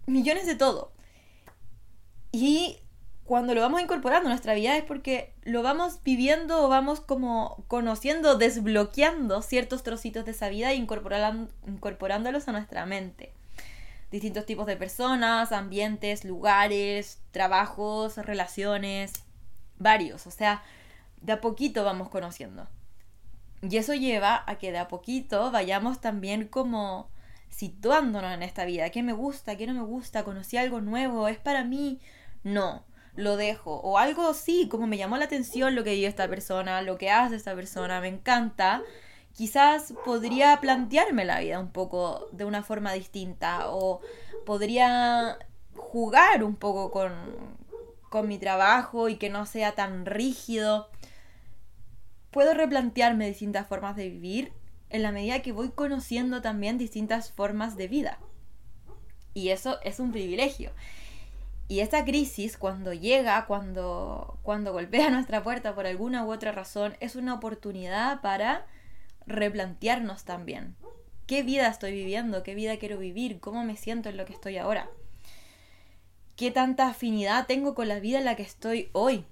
millones 0.06 0.48
de 0.48 0.56
todo. 0.56 0.94
Y 2.32 2.80
cuando 3.28 3.54
lo 3.54 3.60
vamos 3.60 3.82
incorporando 3.82 4.30
a 4.30 4.32
nuestra 4.32 4.54
vida 4.54 4.78
es 4.78 4.86
porque 4.86 5.34
lo 5.44 5.62
vamos 5.62 6.02
viviendo 6.02 6.64
o 6.64 6.70
vamos 6.70 7.02
como 7.02 7.66
conociendo, 7.68 8.38
desbloqueando 8.38 9.42
ciertos 9.42 9.84
trocitos 9.84 10.24
de 10.24 10.32
esa 10.32 10.48
vida 10.48 10.72
e 10.72 10.76
incorporándolos 10.76 12.48
a 12.48 12.52
nuestra 12.54 12.86
mente. 12.86 13.34
Distintos 14.12 14.46
tipos 14.46 14.66
de 14.66 14.78
personas, 14.78 15.52
ambientes, 15.52 16.24
lugares, 16.24 17.22
trabajos, 17.32 18.16
relaciones, 18.16 19.12
varios. 19.78 20.26
O 20.26 20.32
sea, 20.32 20.64
de 21.22 21.34
a 21.34 21.42
poquito 21.42 21.84
vamos 21.84 22.08
conociendo. 22.08 22.66
Y 23.62 23.76
eso 23.76 23.94
lleva 23.94 24.42
a 24.48 24.58
que 24.58 24.72
de 24.72 24.78
a 24.78 24.88
poquito 24.88 25.52
vayamos 25.52 26.00
también 26.00 26.48
como 26.48 27.10
situándonos 27.50 28.34
en 28.34 28.44
esta 28.44 28.64
vida. 28.64 28.90
¿Qué 28.90 29.04
me 29.04 29.12
gusta? 29.12 29.58
¿Qué 29.58 29.68
no 29.68 29.74
me 29.74 29.84
gusta? 29.84 30.24
¿Conocí 30.24 30.56
algo 30.56 30.80
nuevo? 30.80 31.28
¿Es 31.28 31.40
para 31.40 31.66
mí? 31.66 32.00
No 32.46 32.87
lo 33.18 33.36
dejo. 33.36 33.82
O 33.82 33.98
algo 33.98 34.30
así, 34.30 34.70
como 34.70 34.88
me 34.88 34.98
llamó 34.98 35.18
la 35.18 35.26
atención 35.26 35.76
lo 35.76 35.84
que 35.84 35.94
vive 35.94 36.08
esta 36.08 36.30
persona, 36.30 36.82
lo 36.82 36.98
que 36.98 37.10
hace 37.10 37.36
esta 37.36 37.54
persona, 37.56 38.00
me 38.00 38.08
encanta. 38.08 38.84
Quizás 39.34 39.94
podría 40.06 40.60
plantearme 40.62 41.26
la 41.26 41.40
vida 41.42 41.60
un 41.60 41.72
poco 41.72 42.30
de 42.32 42.46
una 42.46 42.64
forma 42.64 42.94
distinta 42.94 43.70
o 43.70 44.00
podría 44.46 45.38
jugar 45.76 46.44
un 46.44 46.56
poco 46.56 46.92
con, 46.92 47.12
con 48.10 48.28
mi 48.28 48.38
trabajo 48.38 49.10
y 49.10 49.18
que 49.18 49.30
no 49.30 49.46
sea 49.46 49.74
tan 49.74 50.06
rígido. 50.06 50.90
Puedo 52.32 52.54
replantearme 52.54 53.28
distintas 53.28 53.68
formas 53.68 53.96
de 53.96 54.10
vivir 54.10 54.54
en 54.90 55.02
la 55.02 55.12
medida 55.12 55.42
que 55.42 55.52
voy 55.52 55.70
conociendo 55.70 56.42
también 56.42 56.78
distintas 56.78 57.32
formas 57.32 57.76
de 57.78 57.88
vida. 57.88 58.20
Y 59.34 59.50
eso 59.50 59.80
es 59.84 60.00
un 60.00 60.12
privilegio. 60.12 60.72
Y 61.68 61.82
esta 61.82 62.06
crisis, 62.06 62.58
cuando 62.58 62.94
llega, 62.94 63.46
cuando, 63.46 64.40
cuando 64.44 64.72
golpea 64.72 65.10
nuestra 65.12 65.44
puerta 65.44 65.76
por 65.76 65.86
alguna 65.86 66.26
u 66.26 66.32
otra 66.32 66.52
razón, 66.52 66.96
es 67.00 67.16
una 67.16 67.34
oportunidad 67.34 68.22
para 68.22 68.66
replantearnos 69.26 70.24
también. 70.24 70.76
¿Qué 71.26 71.44
vida 71.44 71.68
estoy 71.68 71.92
viviendo? 71.92 72.42
¿Qué 72.44 72.56
vida 72.56 72.78
quiero 72.78 72.98
vivir? 72.98 73.42
¿Cómo 73.42 73.66
me 73.66 73.76
siento 73.76 74.08
en 74.08 74.16
lo 74.16 74.26
que 74.26 74.34
estoy 74.34 74.58
ahora? 74.58 74.90
¿Qué 76.38 76.52
tanta 76.52 76.88
afinidad 76.88 77.48
tengo 77.48 77.76
con 77.76 77.90
la 77.90 78.00
vida 78.00 78.20
en 78.20 78.26
la 78.26 78.36
que 78.36 78.44
estoy 78.44 78.90
hoy? 78.94 79.26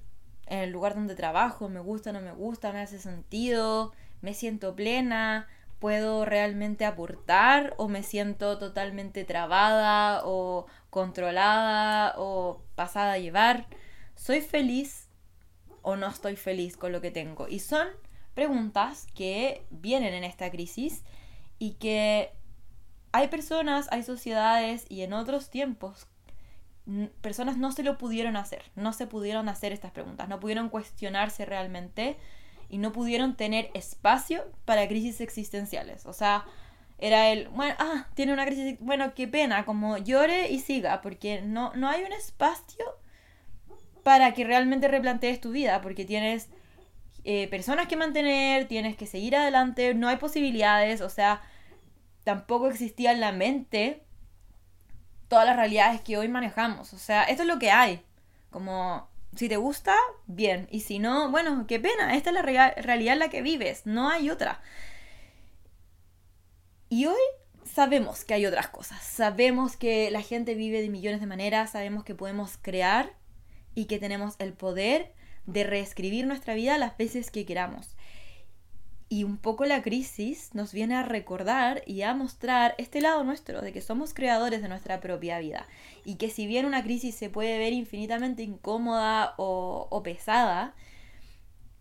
En 0.47 0.59
el 0.59 0.71
lugar 0.71 0.95
donde 0.95 1.15
trabajo, 1.15 1.69
me 1.69 1.79
gusta, 1.79 2.11
no 2.11 2.19
me 2.19 2.33
gusta, 2.33 2.73
me 2.73 2.81
hace 2.81 2.99
sentido, 2.99 3.93
me 4.21 4.33
siento 4.33 4.75
plena, 4.75 5.47
puedo 5.79 6.25
realmente 6.25 6.85
aportar 6.85 7.73
o 7.77 7.87
me 7.87 8.03
siento 8.03 8.57
totalmente 8.57 9.23
trabada 9.25 10.21
o 10.25 10.67
controlada 10.89 12.15
o 12.17 12.63
pasada 12.75 13.13
a 13.13 13.17
llevar. 13.17 13.67
¿Soy 14.15 14.41
feliz 14.41 15.09
o 15.81 15.95
no 15.95 16.07
estoy 16.07 16.35
feliz 16.35 16.77
con 16.77 16.91
lo 16.91 17.01
que 17.01 17.11
tengo? 17.11 17.47
Y 17.47 17.59
son 17.59 17.87
preguntas 18.33 19.07
que 19.13 19.65
vienen 19.69 20.13
en 20.13 20.23
esta 20.23 20.49
crisis 20.49 21.03
y 21.59 21.73
que 21.73 22.31
hay 23.11 23.27
personas, 23.27 23.87
hay 23.91 24.03
sociedades 24.03 24.85
y 24.89 25.01
en 25.01 25.13
otros 25.13 25.49
tiempos 25.49 26.07
personas 27.21 27.57
no 27.57 27.71
se 27.71 27.83
lo 27.83 27.97
pudieron 27.97 28.37
hacer, 28.37 28.63
no 28.75 28.93
se 28.93 29.07
pudieron 29.07 29.49
hacer 29.49 29.71
estas 29.71 29.91
preguntas, 29.91 30.29
no 30.29 30.39
pudieron 30.39 30.69
cuestionarse 30.69 31.45
realmente 31.45 32.17
y 32.75 32.77
no 32.77 32.91
pudieron 32.91 33.37
tener 33.37 33.71
espacio 33.73 34.43
para 34.65 34.85
crisis 34.85 35.21
existenciales. 35.21 36.05
O 36.05 36.11
sea, 36.11 36.43
era 36.97 37.29
el, 37.29 37.47
bueno, 37.47 37.73
ah, 37.79 38.07
tiene 38.15 38.33
una 38.33 38.45
crisis, 38.45 38.75
bueno, 38.81 39.13
qué 39.15 39.29
pena, 39.29 39.63
como 39.63 39.97
llore 39.97 40.51
y 40.51 40.59
siga, 40.59 40.99
porque 40.99 41.41
no, 41.41 41.71
no 41.75 41.87
hay 41.87 42.03
un 42.03 42.11
espacio 42.11 42.83
para 44.03 44.33
que 44.33 44.43
realmente 44.43 44.89
replantees 44.89 45.39
tu 45.39 45.51
vida, 45.51 45.79
porque 45.79 46.03
tienes 46.03 46.49
eh, 47.23 47.47
personas 47.47 47.87
que 47.87 47.95
mantener, 47.95 48.67
tienes 48.67 48.97
que 48.97 49.05
seguir 49.05 49.37
adelante, 49.37 49.93
no 49.93 50.09
hay 50.09 50.17
posibilidades, 50.17 50.99
o 50.99 51.09
sea, 51.09 51.41
tampoco 52.25 52.67
existía 52.67 53.13
en 53.13 53.21
la 53.21 53.31
mente 53.31 54.03
todas 55.29 55.45
las 55.45 55.55
realidades 55.55 56.01
que 56.01 56.17
hoy 56.17 56.27
manejamos, 56.27 56.91
o 56.91 56.97
sea, 56.97 57.23
esto 57.23 57.43
es 57.43 57.47
lo 57.47 57.57
que 57.57 57.71
hay, 57.71 58.01
como 58.49 59.07
si 59.35 59.49
te 59.49 59.57
gusta, 59.57 59.95
bien. 60.27 60.67
Y 60.71 60.81
si 60.81 60.99
no, 60.99 61.29
bueno, 61.31 61.65
qué 61.67 61.79
pena. 61.79 62.15
Esta 62.15 62.29
es 62.29 62.33
la 62.33 62.41
realidad 62.41 63.13
en 63.13 63.19
la 63.19 63.29
que 63.29 63.41
vives. 63.41 63.85
No 63.85 64.09
hay 64.09 64.29
otra. 64.29 64.61
Y 66.89 67.05
hoy 67.07 67.21
sabemos 67.65 68.23
que 68.23 68.33
hay 68.33 68.45
otras 68.45 68.69
cosas. 68.69 69.03
Sabemos 69.03 69.75
que 69.75 70.09
la 70.11 70.21
gente 70.21 70.55
vive 70.55 70.81
de 70.81 70.89
millones 70.89 71.19
de 71.19 71.27
maneras. 71.27 71.71
Sabemos 71.71 72.03
que 72.03 72.15
podemos 72.15 72.57
crear 72.61 73.13
y 73.73 73.85
que 73.85 73.99
tenemos 73.99 74.35
el 74.39 74.53
poder 74.53 75.13
de 75.45 75.63
reescribir 75.63 76.25
nuestra 76.25 76.53
vida 76.53 76.77
las 76.77 76.97
veces 76.97 77.31
que 77.31 77.45
queramos. 77.45 77.95
Y 79.15 79.23
un 79.23 79.37
poco 79.37 79.63
la 79.63 79.81
crisis 79.81 80.49
nos 80.53 80.73
viene 80.73 80.93
a 80.93 81.03
recordar 81.03 81.83
y 81.85 82.01
a 82.01 82.13
mostrar 82.13 82.75
este 82.77 82.99
lado 82.99 83.23
nuestro, 83.23 83.61
de 83.61 83.71
que 83.71 83.79
somos 83.79 84.13
creadores 84.13 84.61
de 84.61 84.67
nuestra 84.67 84.99
propia 84.99 85.39
vida. 85.39 85.67
Y 86.03 86.15
que 86.15 86.29
si 86.29 86.47
bien 86.47 86.65
una 86.65 86.83
crisis 86.83 87.15
se 87.15 87.29
puede 87.29 87.57
ver 87.57 87.71
infinitamente 87.71 88.43
incómoda 88.43 89.33
o, 89.37 90.01
pesada, 90.03 90.75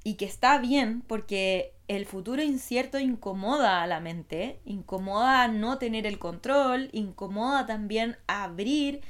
y 0.04 0.14
que 0.14 0.26
está 0.26 0.58
bien 0.58 1.00
porque 1.08 1.72
el 1.88 2.06
futuro 2.06 2.40
incierto 2.40 3.00
incomoda 3.00 3.82
a 3.82 3.88
la 3.88 3.98
mente, 3.98 4.60
incomoda 4.64 5.48
no 5.48 5.78
tener 5.78 6.06
el 6.06 6.20
control, 6.20 6.88
incomoda 6.92 7.66
también 7.66 8.16
abrir 8.28 9.00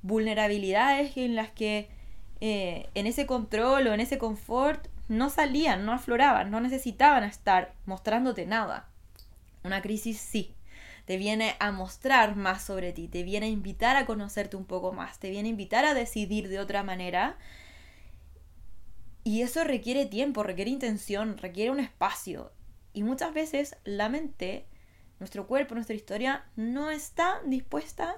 vulnerabilidades 0.00 1.18
en 1.18 1.34
las 1.34 1.50
que 1.50 1.90
eh, 2.40 2.88
en 2.94 3.06
ese 3.06 3.26
control 3.26 3.88
o 3.88 3.92
en 3.92 4.00
ese 4.00 4.16
confort 4.16 4.88
no 5.08 5.30
salían, 5.30 5.84
no 5.84 5.92
afloraban, 5.92 6.50
no 6.50 6.60
necesitaban 6.60 7.24
estar 7.24 7.74
mostrándote 7.86 8.46
nada. 8.46 8.88
Una 9.62 9.82
crisis 9.82 10.18
sí, 10.18 10.54
te 11.04 11.16
viene 11.16 11.56
a 11.60 11.72
mostrar 11.72 12.36
más 12.36 12.62
sobre 12.62 12.92
ti, 12.92 13.08
te 13.08 13.22
viene 13.22 13.46
a 13.46 13.50
invitar 13.50 13.96
a 13.96 14.06
conocerte 14.06 14.56
un 14.56 14.64
poco 14.64 14.92
más, 14.92 15.18
te 15.18 15.30
viene 15.30 15.48
a 15.48 15.50
invitar 15.50 15.84
a 15.84 15.94
decidir 15.94 16.48
de 16.48 16.58
otra 16.58 16.82
manera. 16.82 17.36
Y 19.22 19.42
eso 19.42 19.64
requiere 19.64 20.06
tiempo, 20.06 20.42
requiere 20.42 20.70
intención, 20.70 21.38
requiere 21.38 21.70
un 21.70 21.80
espacio. 21.80 22.52
Y 22.92 23.02
muchas 23.02 23.34
veces 23.34 23.76
la 23.84 24.08
mente, 24.08 24.66
nuestro 25.18 25.46
cuerpo, 25.46 25.74
nuestra 25.74 25.96
historia, 25.96 26.44
no 26.56 26.90
está 26.90 27.40
dispuesta 27.46 28.16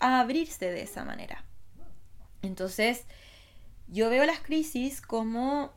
a 0.00 0.20
abrirse 0.20 0.70
de 0.70 0.82
esa 0.82 1.04
manera. 1.04 1.44
Entonces, 2.42 3.06
yo 3.88 4.10
veo 4.10 4.24
las 4.26 4.40
crisis 4.40 5.00
como 5.00 5.72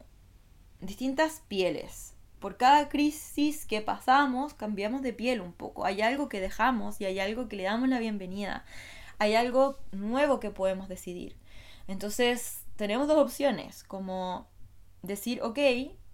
distintas 0.82 1.44
pieles. 1.48 2.14
Por 2.40 2.58
cada 2.58 2.88
crisis 2.88 3.66
que 3.66 3.82
pasamos, 3.82 4.54
cambiamos 4.54 5.02
de 5.02 5.14
piel 5.14 5.42
un 5.42 5.54
poco. 5.54 5.86
Hay 5.86 6.02
algo 6.02 6.30
que 6.30 6.40
dejamos 6.40 7.02
y 7.02 7.06
hay 7.06 7.20
algo 7.20 7.48
que 7.48 7.56
le 7.56 7.64
damos 7.64 7.90
la 7.90 8.00
bienvenida. 8.00 8.64
Hay 9.18 9.36
algo 9.36 9.80
nuevo 9.92 10.40
que 10.40 10.52
podemos 10.52 10.88
decidir. 10.88 11.36
Entonces, 11.88 12.64
tenemos 12.76 13.08
dos 13.08 13.18
opciones, 13.18 13.84
como 13.84 14.48
decir, 15.02 15.42
ok, 15.42 15.58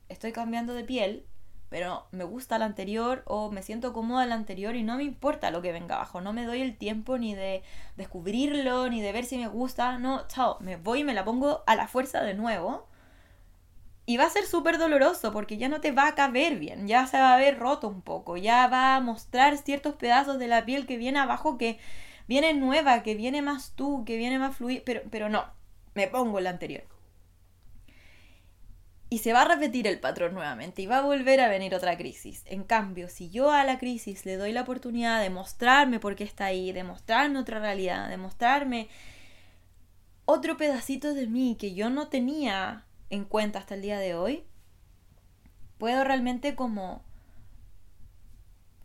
estoy 0.08 0.32
cambiando 0.32 0.74
de 0.74 0.86
piel, 0.86 1.25
pero 1.67 2.05
me 2.12 2.24
gusta 2.24 2.58
la 2.58 2.65
anterior 2.65 3.24
o 3.25 3.51
me 3.51 3.63
siento 3.63 3.91
cómoda 3.91 4.25
la 4.25 4.36
anterior 4.36 4.75
y 4.75 4.84
no 4.84 4.96
me 4.96 5.03
importa 5.03 5.51
lo 5.51 5.62
que 5.62 5.72
venga 5.74 5.96
abajo. 5.96 6.22
No 6.22 6.32
me 6.32 6.46
doy 6.46 6.62
el 6.62 6.77
tiempo 6.77 7.17
ni 7.17 7.36
de 7.36 7.63
descubrirlo, 7.98 8.89
ni 8.89 9.01
de 9.01 9.12
ver 9.12 9.25
si 9.25 9.38
me 9.38 9.48
gusta. 9.48 9.98
No, 9.98 10.25
chao, 10.27 10.58
me 10.62 10.77
voy 10.77 11.00
y 11.00 11.03
me 11.03 11.15
la 11.15 11.25
pongo 11.25 11.63
a 11.65 11.75
la 11.75 11.88
fuerza 11.88 12.22
de 12.22 12.36
nuevo 12.36 12.88
y 14.05 14.17
va 14.17 14.25
a 14.25 14.29
ser 14.29 14.45
súper 14.45 14.77
doloroso 14.77 15.31
porque 15.31 15.57
ya 15.57 15.69
no 15.69 15.81
te 15.81 15.91
va 15.91 16.07
a 16.07 16.15
caber 16.15 16.60
bien, 16.60 16.88
ya 16.88 17.07
se 17.07 17.17
va 17.17 17.33
a 17.33 17.38
ver 17.38 17.57
roto 17.57 17.88
un 17.88 18.01
poco, 18.01 18.36
ya 18.38 18.67
va 18.67 18.95
a 18.95 19.00
mostrar 19.00 19.57
ciertos 19.57 19.95
pedazos 19.95 20.39
de 20.39 20.48
la 20.48 20.65
piel 20.65 20.86
que 20.86 20.98
viene 20.98 21.19
abajo, 21.19 21.57
que 21.57 21.79
viene 22.27 22.53
nueva, 22.53 23.03
que 23.03 23.15
viene 23.15 23.41
más 23.41 23.74
tú, 23.75 24.03
que 24.05 24.17
viene 24.17 24.39
más 24.39 24.57
fluido, 24.57 24.83
pero, 24.86 25.01
pero 25.10 25.29
no, 25.29 25.45
me 25.93 26.07
pongo 26.07 26.39
la 26.39 26.50
anterior. 26.50 26.83
Y 29.10 29.19
se 29.19 29.31
va 29.31 29.43
a 29.43 29.45
repetir 29.45 29.86
el 29.86 30.00
patrón 30.00 30.33
nuevamente 30.33 30.81
y 30.81 30.88
va 30.88 30.98
a 30.98 31.01
volver 31.01 31.39
a 31.39 31.48
venir 31.48 31.75
otra 31.75 31.95
crisis. 31.98 32.41
En 32.48 32.63
cambio, 32.63 33.10
si 33.10 33.29
yo 33.29 33.51
a 33.51 33.63
la 33.63 33.77
crisis 33.77 34.25
le 34.25 34.38
doy 34.38 34.51
la 34.51 34.62
oportunidad 34.62 35.22
de 35.22 35.29
mostrarme 35.29 36.00
por 36.00 36.15
qué 36.15 36.24
está 36.24 36.45
ahí, 36.45 36.72
de 36.72 36.83
mostrarme 36.83 37.38
otra 37.38 37.60
realidad, 37.60 38.10
de 38.10 38.17
mostrarme 38.17 38.89
otro 40.25 40.57
pedacito 40.57 41.13
de 41.13 41.27
mí 41.27 41.55
que 41.60 41.75
yo 41.75 41.91
no 41.91 42.07
tenía 42.07 42.86
en 43.13 43.25
cuenta 43.25 43.60
hasta 43.60 43.75
el 43.75 43.84
día 43.84 44.00
de 44.00 44.15
hoy, 44.15 44.43
puedo 45.77 46.03
realmente 46.03 46.55
como 46.55 47.03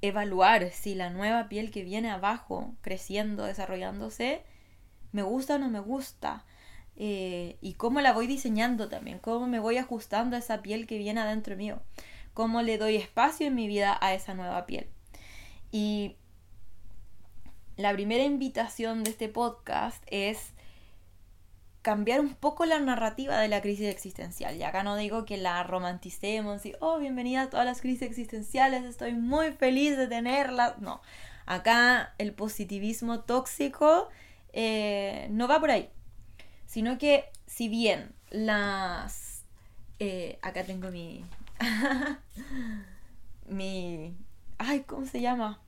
evaluar 0.03 0.71
si 0.71 0.95
la 0.95 1.09
nueva 1.09 1.49
piel 1.49 1.71
que 1.71 1.83
viene 1.83 2.11
abajo, 2.11 2.75
creciendo, 2.83 3.45
desarrollándose, 3.45 4.43
me 5.13 5.23
gusta 5.23 5.55
o 5.55 5.59
no 5.59 5.71
me 5.71 5.81
gusta. 5.81 6.45
Eh, 6.97 7.57
y 7.63 7.75
cómo 7.75 8.03
la 8.03 8.13
voy 8.13 8.27
diseñando 8.27 8.91
también, 8.91 9.19
cómo 9.19 9.47
me 9.47 9.61
voy 9.61 9.79
ajustando 9.79 10.37
a 10.37 10.41
esa 10.41 10.61
piel 10.61 10.87
que 10.87 10.99
viene 10.99 11.21
adentro 11.21 11.57
mío, 11.57 11.81
cómo 12.35 12.61
le 12.61 12.77
doy 12.77 12.97
espacio 12.97 13.47
en 13.47 13.55
mi 13.55 13.67
vida 13.67 13.97
a 13.99 14.13
esa 14.13 14.35
nueva 14.35 14.67
piel. 14.67 14.91
Y 15.73 16.17
la 17.77 17.95
primera 17.95 18.25
invitación 18.25 19.05
de 19.05 19.11
este 19.11 19.31
podcast 19.31 20.05
es 20.09 20.53
cambiar 21.89 22.21
un 22.21 22.35
poco 22.35 22.67
la 22.67 22.79
narrativa 22.81 23.39
de 23.39 23.49
la 23.49 23.63
crisis 23.63 23.87
existencial. 23.87 24.55
Y 24.55 24.63
acá 24.63 24.83
no 24.83 24.95
digo 24.95 25.25
que 25.25 25.39
la 25.39 25.63
romanticemos 25.63 26.67
y, 26.67 26.75
oh, 26.81 26.99
bienvenida 26.99 27.45
a 27.45 27.49
todas 27.49 27.65
las 27.65 27.81
crisis 27.81 28.03
existenciales, 28.03 28.85
estoy 28.85 29.15
muy 29.15 29.53
feliz 29.53 29.97
de 29.97 30.07
tenerlas. 30.07 30.79
No, 30.81 31.01
acá 31.47 32.13
el 32.19 32.35
positivismo 32.35 33.21
tóxico 33.21 34.11
eh, 34.53 35.29
no 35.31 35.49
va 35.49 35.61
por 35.61 35.71
ahí. 35.71 35.89
Sino 36.67 36.99
que 36.99 37.25
si 37.47 37.71
bien 37.71 38.13
las... 38.29 39.47
Eh, 39.99 40.39
acá 40.43 40.65
tengo 40.65 40.91
mi... 40.91 41.25
mi... 43.47 44.15
Ay, 44.59 44.81
¿cómo 44.81 45.07
se 45.07 45.23
llama? 45.23 45.59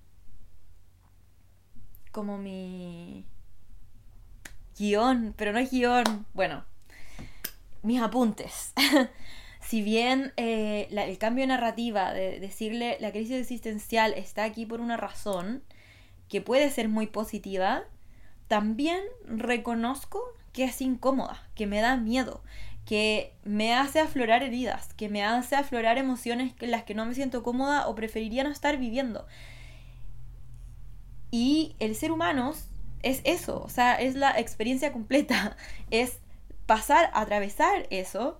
Como 2.12 2.36
mi 2.36 3.24
guion, 4.80 5.34
pero 5.36 5.52
no 5.52 5.58
es 5.58 5.70
guion. 5.70 6.26
Bueno, 6.32 6.64
mis 7.82 8.00
apuntes. 8.00 8.72
si 9.60 9.82
bien 9.82 10.32
eh, 10.36 10.88
el 10.90 11.18
cambio 11.18 11.42
de 11.42 11.48
narrativa, 11.48 12.12
de 12.12 12.40
decirle 12.40 12.96
la 13.00 13.12
crisis 13.12 13.36
existencial 13.36 14.14
está 14.14 14.44
aquí 14.44 14.66
por 14.66 14.80
una 14.80 14.96
razón, 14.96 15.62
que 16.28 16.40
puede 16.40 16.70
ser 16.70 16.88
muy 16.88 17.06
positiva, 17.06 17.84
también 18.48 19.00
reconozco 19.26 20.22
que 20.52 20.64
es 20.64 20.80
incómoda, 20.80 21.48
que 21.54 21.66
me 21.66 21.80
da 21.80 21.96
miedo, 21.96 22.42
que 22.84 23.34
me 23.44 23.74
hace 23.74 24.00
aflorar 24.00 24.42
heridas, 24.42 24.94
que 24.94 25.08
me 25.08 25.22
hace 25.24 25.56
aflorar 25.56 25.98
emociones 25.98 26.54
en 26.60 26.70
las 26.70 26.84
que 26.84 26.94
no 26.94 27.06
me 27.06 27.14
siento 27.14 27.42
cómoda 27.42 27.86
o 27.86 27.94
preferiría 27.94 28.42
no 28.42 28.50
estar 28.50 28.78
viviendo. 28.78 29.26
Y 31.30 31.76
el 31.78 31.94
ser 31.94 32.10
humano 32.10 32.54
es 33.02 33.20
eso, 33.24 33.62
o 33.62 33.68
sea, 33.68 33.94
es 33.94 34.14
la 34.14 34.38
experiencia 34.38 34.92
completa, 34.92 35.56
es 35.90 36.18
pasar, 36.66 37.10
atravesar 37.14 37.86
eso, 37.90 38.38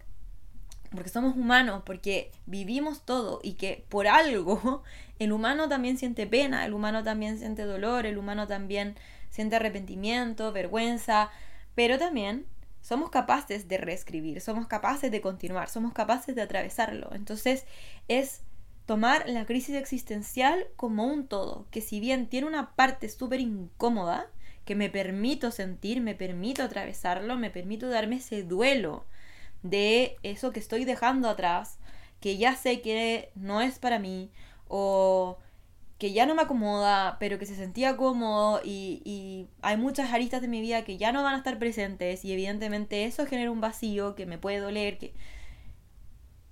porque 0.91 1.09
somos 1.09 1.37
humanos, 1.37 1.83
porque 1.87 2.33
vivimos 2.47 3.05
todo 3.05 3.41
y 3.43 3.55
que 3.55 3.85
por 3.89 4.09
algo 4.09 4.83
el 5.19 5.33
humano 5.33 5.69
también 5.69 5.99
siente 5.99 6.27
pena, 6.27 6.65
el 6.65 6.75
humano 6.75 7.03
también 7.05 7.39
siente 7.39 7.65
dolor, 7.65 8.07
el 8.07 8.19
humano 8.19 8.47
también 8.47 8.97
siente 9.31 9.57
arrepentimiento, 9.57 10.53
vergüenza, 10.53 11.31
pero 11.75 11.99
también 11.99 12.47
somos 12.81 13.11
capaces 13.11 13.69
de 13.69 13.79
reescribir, 13.79 14.41
somos 14.41 14.67
capaces 14.67 15.11
de 15.11 15.21
continuar, 15.21 15.69
somos 15.69 15.93
capaces 15.93 16.35
de 16.35 16.43
atravesarlo. 16.43 17.11
Entonces 17.15 17.67
es 18.09 18.43
tomar 18.87 19.29
la 19.29 19.47
crisis 19.47 19.77
existencial 19.77 20.67
como 20.77 21.05
un 21.07 21.27
todo, 21.29 21.67
que 21.71 21.81
si 21.81 22.01
bien 22.01 22.29
tiene 22.29 22.47
una 22.47 22.75
parte 22.75 23.09
súper 23.09 23.41
incómoda, 23.41 24.29
que 24.65 24.75
me 24.75 24.91
permito 24.91 25.51
sentir, 25.51 26.01
me 26.01 26.15
permito 26.15 26.63
atravesarlo, 26.63 27.37
me 27.37 27.51
permito 27.51 27.89
darme 27.89 28.17
ese 28.17 28.43
duelo 28.43 29.05
de 29.63 30.17
eso 30.23 30.53
que 30.53 30.61
estoy 30.61 30.85
dejando 30.85 31.29
atrás, 31.29 31.79
que 32.21 32.37
ya 32.37 32.55
sé 32.57 32.81
que 32.81 33.31
no 33.35 33.61
es 33.61 33.79
para 33.79 33.99
mí, 33.99 34.31
o 34.69 35.39
que 35.99 36.13
ya 36.13 36.25
no 36.25 36.35
me 36.35 36.43
acomoda, 36.43 37.19
pero 37.21 37.39
que 37.39 37.45
se 37.45 37.55
sentía 37.55 37.97
cómodo 37.97 38.63
y, 38.65 39.49
hay 39.61 39.77
muchas 39.77 40.13
aristas 40.13 40.41
de 40.41 40.49
mi 40.49 40.63
vida 40.63 40.83
que 40.83 40.97
ya 40.97 41.13
no 41.13 41.23
van 41.23 41.35
a 41.35 41.39
estar 41.39 41.59
presentes 41.59 42.25
y 42.25 42.33
evidentemente 42.33 43.05
eso 43.05 43.27
genera 43.27 43.51
un 43.51 43.61
vacío 43.61 44.15
que 44.15 44.25
me 44.25 44.39
puede 44.39 44.59
doler, 44.59 44.97
que 44.97 45.13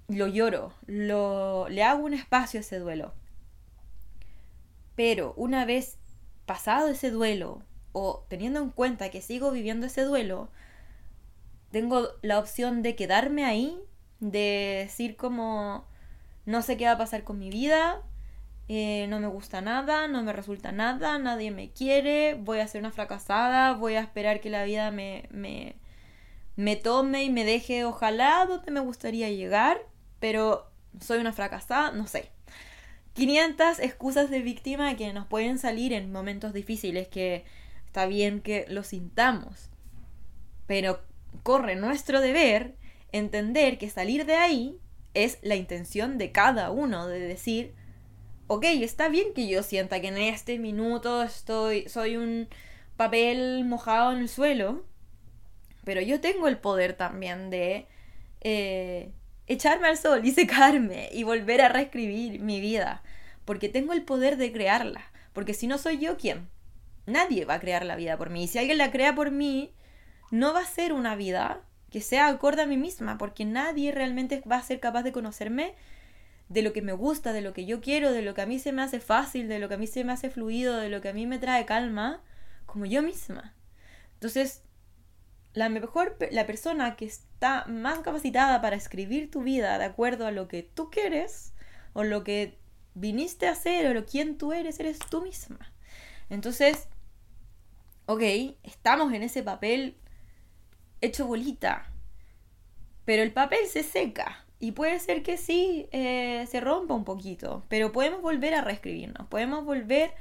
lo 0.09 0.27
lloro, 0.27 0.75
lo, 0.87 1.68
le 1.71 1.83
hago 1.83 2.05
un 2.05 2.14
espacio 2.14 2.61
a 2.61 2.62
ese 2.62 2.79
duelo. 2.79 3.14
Pero 4.97 5.33
una 5.37 5.64
vez 5.64 5.99
pasado 6.44 6.88
ese 6.88 7.11
duelo, 7.11 7.62
o 7.92 8.24
teniendo 8.29 8.61
en 8.61 8.70
cuenta 8.70 9.11
que 9.11 9.20
sigo 9.20 9.51
viviendo 9.51 9.87
ese 9.87 10.03
duelo, 10.03 10.51
tengo 11.70 12.09
la 12.22 12.38
opción 12.38 12.83
de 12.83 12.96
quedarme 12.96 13.44
ahí, 13.44 13.79
de 14.20 14.85
decir 14.85 15.16
como 15.16 15.87
no 16.46 16.62
sé 16.62 16.77
qué 16.77 16.87
va 16.87 16.92
a 16.92 16.98
pasar 16.98 17.24
con 17.24 17.38
mi 17.38 17.51
vida, 17.51 18.03
eh, 18.68 19.07
no 19.09 19.20
me 19.20 19.29
gusta 19.29 19.61
nada, 19.61 20.09
no 20.09 20.22
me 20.22 20.33
resulta 20.33 20.72
nada, 20.72 21.18
nadie 21.18 21.51
me 21.51 21.70
quiere, 21.70 22.35
voy 22.35 22.61
a 22.61 22.68
ser 22.68 22.81
una 22.81 22.90
fracasada, 22.90 23.74
voy 23.74 23.94
a 23.94 24.01
esperar 24.01 24.40
que 24.40 24.51
la 24.51 24.64
vida 24.64 24.90
me, 24.90 25.29
me, 25.31 25.77
me 26.57 26.77
tome 26.77 27.24
y 27.24 27.31
me 27.31 27.44
deje 27.44 27.85
ojalá 27.85 28.44
donde 28.46 28.70
me 28.70 28.81
gustaría 28.81 29.31
llegar, 29.31 29.79
pero 30.20 30.70
soy 31.01 31.18
una 31.18 31.33
fracasada, 31.33 31.92
no 31.92 32.07
sé. 32.07 32.31
500 33.14 33.81
excusas 33.81 34.31
de 34.31 34.40
víctima 34.40 34.96
que 34.96 35.12
nos 35.12 35.27
pueden 35.27 35.59
salir 35.59 35.92
en 35.92 36.12
momentos 36.12 36.53
difíciles 36.53 37.09
que 37.09 37.44
está 37.99 38.07
bien 38.07 38.41
que 38.43 38.65
lo 38.69 38.85
sintamos, 38.85 39.71
pero 40.69 41.01
corre 41.43 41.75
nuestro 41.75 42.21
deber 42.21 42.77
entender 43.11 43.77
que 43.77 43.91
salir 43.91 44.25
de 44.25 44.37
ahí 44.37 44.79
es 45.15 45.41
la 45.43 45.57
intención 45.57 46.17
de 46.17 46.31
cada 46.31 46.71
uno, 46.71 47.09
de 47.09 47.19
decir, 47.19 47.75
ok, 48.47 48.67
está 48.67 49.09
bien 49.09 49.35
que 49.35 49.49
yo 49.49 49.65
sienta 49.65 50.01
que 50.01 50.07
en 50.07 50.19
este 50.19 50.61
minuto 50.61 51.25
estoy, 51.25 51.89
soy 51.89 52.17
un 52.17 52.47
papel 52.97 53.65
mojado 53.65 54.13
en 54.13 54.19
el 54.19 54.29
suelo, 54.29 54.85
pero 55.83 56.01
yo 56.01 56.21
tengo 56.21 56.47
el 56.47 56.59
poder 56.59 56.93
también 56.93 57.51
de 57.51 57.89
eh, 58.43 59.11
echarme 59.49 59.89
al 59.89 59.99
sol 59.99 60.25
y 60.25 60.31
secarme 60.41 61.09
y 61.13 61.25
volver 61.25 61.63
a 61.63 61.69
reescribir 61.69 62.39
mi 62.43 62.61
vida, 62.61 63.03
porque 63.45 63.69
tengo 63.69 63.93
el 63.93 64.05
poder 64.05 64.37
de 64.37 64.53
crearla, 64.53 65.11
porque 65.33 65.53
si 65.53 65.67
no 65.67 65.79
soy 65.79 65.99
yo, 65.99 66.17
¿quién? 66.17 66.49
Nadie 67.09 67.44
va 67.44 67.55
a 67.55 67.61
crear 67.61 67.85
la 67.85 67.97
vida 67.97 68.16
por 68.16 68.31
mí. 68.31 68.44
Y 68.44 68.49
si 68.49 68.59
alguien 68.59 68.79
la 68.79 68.90
crea 68.90 69.14
por 69.14 69.31
mí, 69.31 69.73
no 70.31 70.53
va 70.53 70.61
a 70.61 70.66
ser 70.66 70.92
una 70.92 71.16
vida 71.16 71.62
que 71.90 72.01
sea 72.01 72.29
acorde 72.29 72.62
a 72.62 72.66
mí 72.66 72.77
misma, 72.77 73.16
porque 73.18 73.44
nadie 73.44 73.92
realmente 73.92 74.42
va 74.51 74.57
a 74.57 74.62
ser 74.62 74.79
capaz 74.79 75.03
de 75.03 75.12
conocerme 75.12 75.75
de 76.49 76.62
lo 76.62 76.73
que 76.73 76.83
me 76.83 76.92
gusta, 76.92 77.33
de 77.33 77.40
lo 77.40 77.53
que 77.53 77.66
yo 77.66 77.81
quiero, 77.81 78.12
de 78.12 78.23
lo 78.23 78.35
que 78.35 78.42
a 78.42 78.47
mí 78.47 78.59
se 78.59 78.73
me 78.73 78.83
hace 78.83 79.01
fácil, 79.01 79.49
de 79.49 79.59
lo 79.59 79.68
que 79.68 79.75
a 79.75 79.79
mí 79.79 79.87
se 79.87 80.05
me 80.05 80.12
hace 80.12 80.31
fluido, 80.31 80.77
de 80.77 80.88
lo 80.88 81.01
que 81.01 81.09
a 81.09 81.12
mí 81.12 81.27
me 81.27 81.38
trae 81.38 81.64
calma, 81.66 82.23
como 82.66 82.87
yo 82.87 83.03
misma. 83.03 83.55
Entonces, 84.14 84.62
la 85.55 85.68
mejor, 85.68 86.16
la 86.31 86.47
persona 86.47 86.97
que 86.97 87.07
está 87.07 87.64
más 87.66 88.01
capacitada 88.01 88.61
para 88.61 88.77
escribir 88.77 89.31
tu 89.31 89.42
vida 89.42 89.79
de 89.79 89.85
acuerdo 89.85 90.27
a 90.27 90.31
lo 90.31 90.49
que 90.49 90.62
tú 90.62 90.90
quieres, 90.90 91.53
o 91.92 92.05
lo 92.05 92.25
que 92.25 92.59
viniste 92.94 93.47
a 93.47 93.53
hacer, 93.53 93.87
o 93.87 93.94
lo 93.94 94.05
quién 94.05 94.38
tú 94.38 94.53
eres, 94.53 94.81
eres 94.81 94.99
tú 94.99 95.23
misma. 95.23 95.73
Entonces, 96.31 96.88
ok, 98.09 98.23
estamos 98.62 99.12
en 99.12 99.23
ese 99.23 99.42
papel 99.42 99.99
hecho 101.03 101.27
bolita, 101.27 101.92
pero 103.05 103.23
el 103.23 103.33
papel 103.33 103.66
se 103.66 103.83
seca. 103.83 104.47
Y 104.59 104.73
puede 104.73 104.99
ser 104.99 105.23
que 105.23 105.37
sí 105.37 105.88
eh, 105.92 106.47
se 106.51 106.61
rompa 106.61 106.94
un 106.94 107.05
poquito, 107.05 107.64
pero 107.68 107.92
podemos 107.92 108.23
volver 108.23 108.55
a 108.55 108.62
reescribirnos, 108.62 109.29
podemos 109.29 109.64
volver 109.64 110.14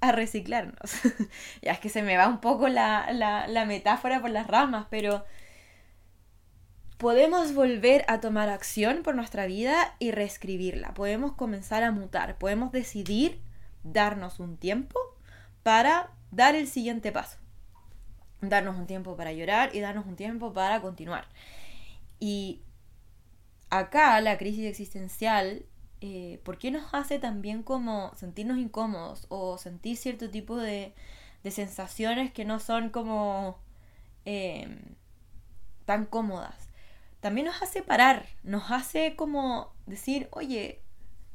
a 0.00 0.10
reciclarnos. 0.10 0.90
ya 1.62 1.72
es 1.72 1.78
que 1.78 1.90
se 1.90 2.02
me 2.02 2.16
va 2.16 2.28
un 2.28 2.40
poco 2.40 2.68
la, 2.68 3.12
la 3.12 3.64
metáfora 3.66 4.20
por 4.20 4.30
las 4.30 4.46
ramas, 4.46 4.86
pero 4.88 5.24
podemos 6.96 7.54
volver 7.54 8.06
a 8.08 8.20
tomar 8.20 8.48
acción 8.48 9.02
por 9.02 9.14
nuestra 9.14 9.44
vida 9.44 9.94
y 9.98 10.12
reescribirla. 10.12 10.94
Podemos 10.94 11.34
comenzar 11.34 11.84
a 11.84 11.92
mutar, 11.92 12.38
podemos 12.38 12.72
decidir 12.72 13.42
darnos 13.84 14.40
un 14.40 14.56
tiempo 14.56 14.98
para 15.62 16.10
dar 16.30 16.54
el 16.54 16.66
siguiente 16.66 17.12
paso. 17.12 17.38
Darnos 18.40 18.76
un 18.76 18.86
tiempo 18.86 19.16
para 19.16 19.32
llorar 19.32 19.74
y 19.74 19.80
darnos 19.80 20.06
un 20.06 20.16
tiempo 20.16 20.52
para 20.52 20.80
continuar. 20.80 21.28
Y 22.20 22.62
acá 23.70 24.20
la 24.20 24.38
crisis 24.38 24.66
existencial, 24.66 25.64
eh, 26.00 26.40
¿por 26.44 26.58
qué 26.58 26.70
nos 26.70 26.92
hace 26.94 27.18
también 27.18 27.62
como 27.62 28.12
sentirnos 28.16 28.58
incómodos 28.58 29.26
o 29.28 29.58
sentir 29.58 29.96
cierto 29.96 30.30
tipo 30.30 30.56
de, 30.56 30.94
de 31.42 31.50
sensaciones 31.50 32.32
que 32.32 32.44
no 32.44 32.60
son 32.60 32.90
como 32.90 33.58
em, 34.24 34.78
tan 35.84 36.06
cómodas? 36.06 36.68
También 37.20 37.46
nos 37.46 37.62
hace 37.62 37.82
parar, 37.82 38.26
nos 38.44 38.70
hace 38.70 39.16
como 39.16 39.72
decir, 39.86 40.28
oye, 40.30 40.80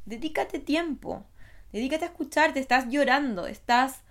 dedícate 0.05 0.59
tiempo, 0.59 1.25
dedícate 1.73 2.05
a 2.05 2.07
escucharte, 2.07 2.59
estás 2.61 2.87
llorando, 2.87 3.47
estás 3.47 4.01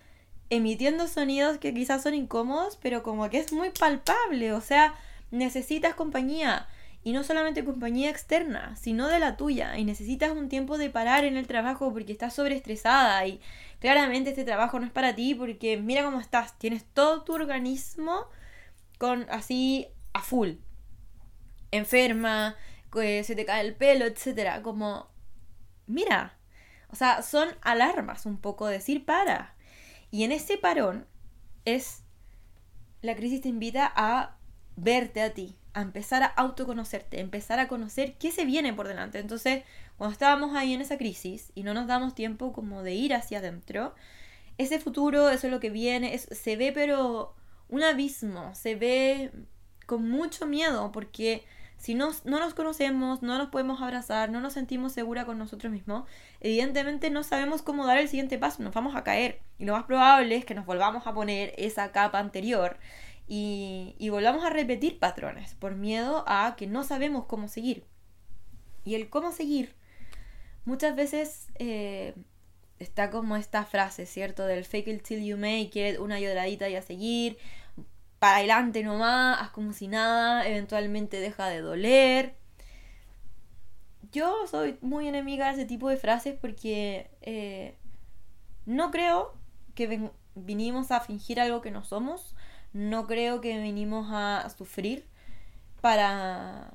emitiendo 0.53 1.09
sonidos 1.09 1.57
que 1.57 1.73
quizás 1.73 2.03
son 2.03 2.15
incómodos, 2.15 2.77
pero 2.77 3.03
como 3.03 3.31
que 3.31 3.39
es 3.39 3.55
muy 3.55 3.71
palpable, 3.71 4.53
o 4.53 4.61
sea, 4.61 4.95
necesitas 5.31 5.95
compañía. 5.95 6.69
Y 7.03 7.13
no 7.13 7.25
solamente 7.25 7.65
compañía 7.65 8.11
externa, 8.11 8.77
sino 8.77 9.09
de 9.09 9.19
la 9.19 9.39
tuya. 9.39 9.79
Y 9.79 9.85
necesitas 9.85 10.31
un 10.33 10.51
tiempo 10.51 10.77
de 10.77 10.91
parar 10.91 11.25
en 11.25 11.39
el 11.39 11.47
trabajo 11.47 11.91
porque 11.91 12.13
estás 12.13 12.35
sobreestresada 12.35 13.27
y 13.27 13.41
claramente 13.81 14.31
este 14.31 14.45
trabajo 14.45 14.79
no 14.79 14.85
es 14.85 14.93
para 14.93 15.15
ti 15.15 15.35
porque 15.35 15.79
mira 15.79 16.05
cómo 16.05 16.21
estás. 16.21 16.59
Tienes 16.59 16.85
todo 16.85 17.23
tu 17.23 17.33
organismo 17.33 18.27
con 18.99 19.27
así 19.31 19.89
a 20.13 20.21
full. 20.21 20.51
Enferma, 21.71 22.57
se 22.93 23.35
te 23.35 23.45
cae 23.47 23.63
el 23.63 23.75
pelo, 23.75 24.05
etcétera. 24.05 24.61
Como, 24.61 25.09
mira. 25.87 26.37
O 26.91 26.95
sea, 26.95 27.23
son 27.23 27.49
alarmas 27.63 28.27
un 28.27 28.37
poco 28.37 28.67
decir 28.67 29.07
para. 29.07 29.57
Y 30.13 30.23
en 30.25 30.31
ese 30.31 30.59
parón 30.59 31.07
es 31.65 32.05
la 33.01 33.17
crisis 33.17 33.41
te 33.41 33.49
invita 33.49 33.91
a 33.97 34.37
verte 34.77 35.23
a 35.23 35.35
ti, 35.35 35.57
a 35.73 35.81
empezar 35.81 36.23
a 36.23 36.27
autoconocerte, 36.27 37.17
a 37.17 37.21
empezar 37.21 37.59
a 37.59 37.67
conocer 37.67 38.15
qué 38.19 38.31
se 38.31 38.45
viene 38.45 38.75
por 38.75 38.87
delante. 38.87 39.19
Entonces, 39.19 39.65
cuando 39.97 40.13
estábamos 40.13 40.55
ahí 40.55 40.75
en 40.75 40.83
esa 40.83 40.99
crisis 40.99 41.51
y 41.55 41.63
no 41.63 41.73
nos 41.73 41.87
damos 41.87 42.15
tiempo 42.15 42.53
como 42.53 42.83
de 42.83 42.95
ir 42.95 43.15
hacia 43.15 43.39
adentro, 43.39 43.95
ese 44.59 44.79
futuro, 44.79 45.31
eso 45.31 45.47
es 45.47 45.51
lo 45.51 45.61
que 45.61 45.71
viene, 45.71 46.17
se 46.19 46.57
ve 46.57 46.73
pero 46.73 47.35
un 47.69 47.83
abismo, 47.83 48.55
se 48.55 48.75
ve 48.75 49.33
con 49.87 50.09
mucho 50.09 50.47
miedo 50.47 50.93
porque 50.93 51.45
si 51.83 51.97
no, 51.97 52.13
no 52.25 52.39
nos 52.39 52.55
conocemos, 52.55 53.23
no 53.23 53.39
nos 53.39 53.49
podemos 53.49 53.83
abrazar, 53.83 54.31
no 54.31 54.41
nos 54.41 54.53
sentimos 54.53 54.93
segura 54.93 55.25
con 55.25 55.37
nosotros 55.37 55.73
mismos, 55.73 56.09
evidentemente 56.39 57.11
no 57.11 57.25
sabemos 57.25 57.61
cómo 57.61 57.85
dar 57.87 57.99
el 57.99 58.07
siguiente 58.07 58.39
paso, 58.39 58.63
nos 58.63 58.73
vamos 58.73 58.95
a 58.95 59.03
caer. 59.03 59.41
Y 59.59 59.65
lo 59.65 59.73
más 59.73 59.83
probable 59.83 60.37
es 60.37 60.45
que 60.45 60.55
nos 60.55 60.65
volvamos 60.65 61.09
a 61.09 61.13
poner 61.13 61.53
esa 61.59 61.91
capa 61.91 62.21
anterior 62.21 62.79
y, 63.27 63.97
volvamos 64.11 64.45
a 64.45 64.51
repetir 64.51 65.01
patrones 65.01 65.57
por 65.57 65.75
miedo 65.75 66.23
a 66.29 66.55
que 66.57 66.69
no 66.69 66.85
sabemos 66.85 67.25
cómo 67.25 67.49
seguir. 67.49 67.85
Y 68.85 68.95
el 68.95 69.11
cómo 69.11 69.33
seguir 69.33 69.75
muchas 70.65 70.95
veces 70.95 71.49
eh, 71.57 72.15
está 72.79 73.11
como 73.11 73.35
esta 73.37 73.65
frase, 73.65 74.07
¿cierto? 74.07 74.47
Del 74.47 74.65
fake 74.65 74.87
it 74.87 75.03
till 75.03 75.25
you 75.25 75.37
make 75.37 75.73
it, 75.75 75.99
una 75.99 76.21
lloradita 76.21 76.69
y 76.69 76.77
a 76.77 76.83
seguir, 76.83 77.39
para 78.23 78.37
adelante 78.37 78.85
nomás, 78.85 79.41
haz 79.41 79.51
como 79.51 79.73
si 79.73 79.89
nada, 79.89 80.47
eventualmente 80.47 81.19
deja 81.19 81.49
de 81.49 81.61
doler. 81.61 82.37
Yo 84.13 84.47
soy 84.47 84.79
muy 84.81 85.09
enemiga 85.09 85.47
de 85.49 85.55
ese 85.55 85.65
tipo 85.65 85.89
de 85.89 85.97
frases 85.97 86.39
porque 86.41 87.11
eh, 87.23 87.77
no 88.65 88.93
creo 88.93 89.35
que 89.75 90.11
vinimos 90.37 90.93
a 90.93 91.01
fingir 91.01 91.41
algo 91.41 91.63
que 91.63 91.73
no 91.73 91.83
somos 91.83 92.37
no 92.73 93.07
creo 93.07 93.41
que 93.41 93.59
venimos 93.59 94.09
a 94.11 94.49
sufrir 94.57 95.07
para 95.81 96.73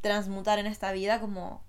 transmutar 0.00 0.58
en 0.58 0.66
esta 0.66 0.92
vida 0.92 1.20
como 1.20 1.64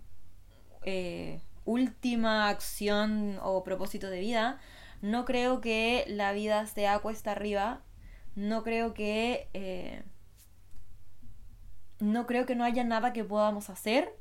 eh, 0.83 1.41
última 1.65 2.49
acción 2.49 3.39
o 3.41 3.63
propósito 3.63 4.09
de 4.09 4.19
vida. 4.19 4.59
No 5.01 5.23
creo 5.23 5.61
que 5.61 6.03
la 6.07 6.33
vida 6.33 6.65
sea 6.67 6.99
cuesta 6.99 7.31
arriba. 7.31 7.81
No 8.39 8.63
creo 8.63 8.93
que... 8.93 9.49
Eh, 9.53 10.01
no 11.99 12.25
creo 12.25 12.45
que 12.45 12.55
no 12.55 12.63
haya 12.63 12.85
nada 12.85 13.11
que 13.11 13.25
podamos 13.25 13.69
hacer 13.69 14.15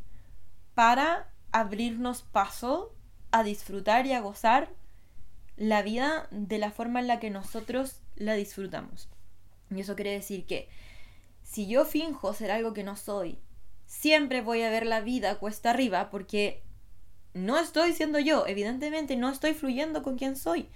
para 0.74 1.30
abrirnos 1.52 2.22
paso 2.22 2.92
a 3.30 3.44
disfrutar 3.44 4.06
y 4.06 4.14
a 4.14 4.20
gozar 4.20 4.70
la 5.56 5.82
vida 5.82 6.26
de 6.32 6.58
la 6.58 6.72
forma 6.72 6.98
en 6.98 7.06
la 7.06 7.20
que 7.20 7.30
nosotros 7.30 8.00
la 8.16 8.34
disfrutamos. 8.34 9.08
Y 9.70 9.80
eso 9.80 9.94
quiere 9.94 10.10
decir 10.10 10.46
que 10.46 10.68
si 11.44 11.68
yo 11.68 11.84
finjo 11.84 12.34
ser 12.34 12.50
algo 12.50 12.72
que 12.72 12.82
no 12.82 12.96
soy, 12.96 13.38
siempre 13.86 14.40
voy 14.40 14.62
a 14.62 14.70
ver 14.70 14.84
la 14.84 15.00
vida 15.00 15.38
cuesta 15.38 15.70
arriba 15.70 16.10
porque 16.10 16.64
no 17.34 17.56
estoy 17.56 17.92
siendo 17.92 18.18
yo, 18.18 18.48
evidentemente 18.48 19.14
no 19.14 19.30
estoy 19.30 19.54
fluyendo 19.54 20.02
con 20.02 20.18
quien 20.18 20.34
soy. 20.34 20.68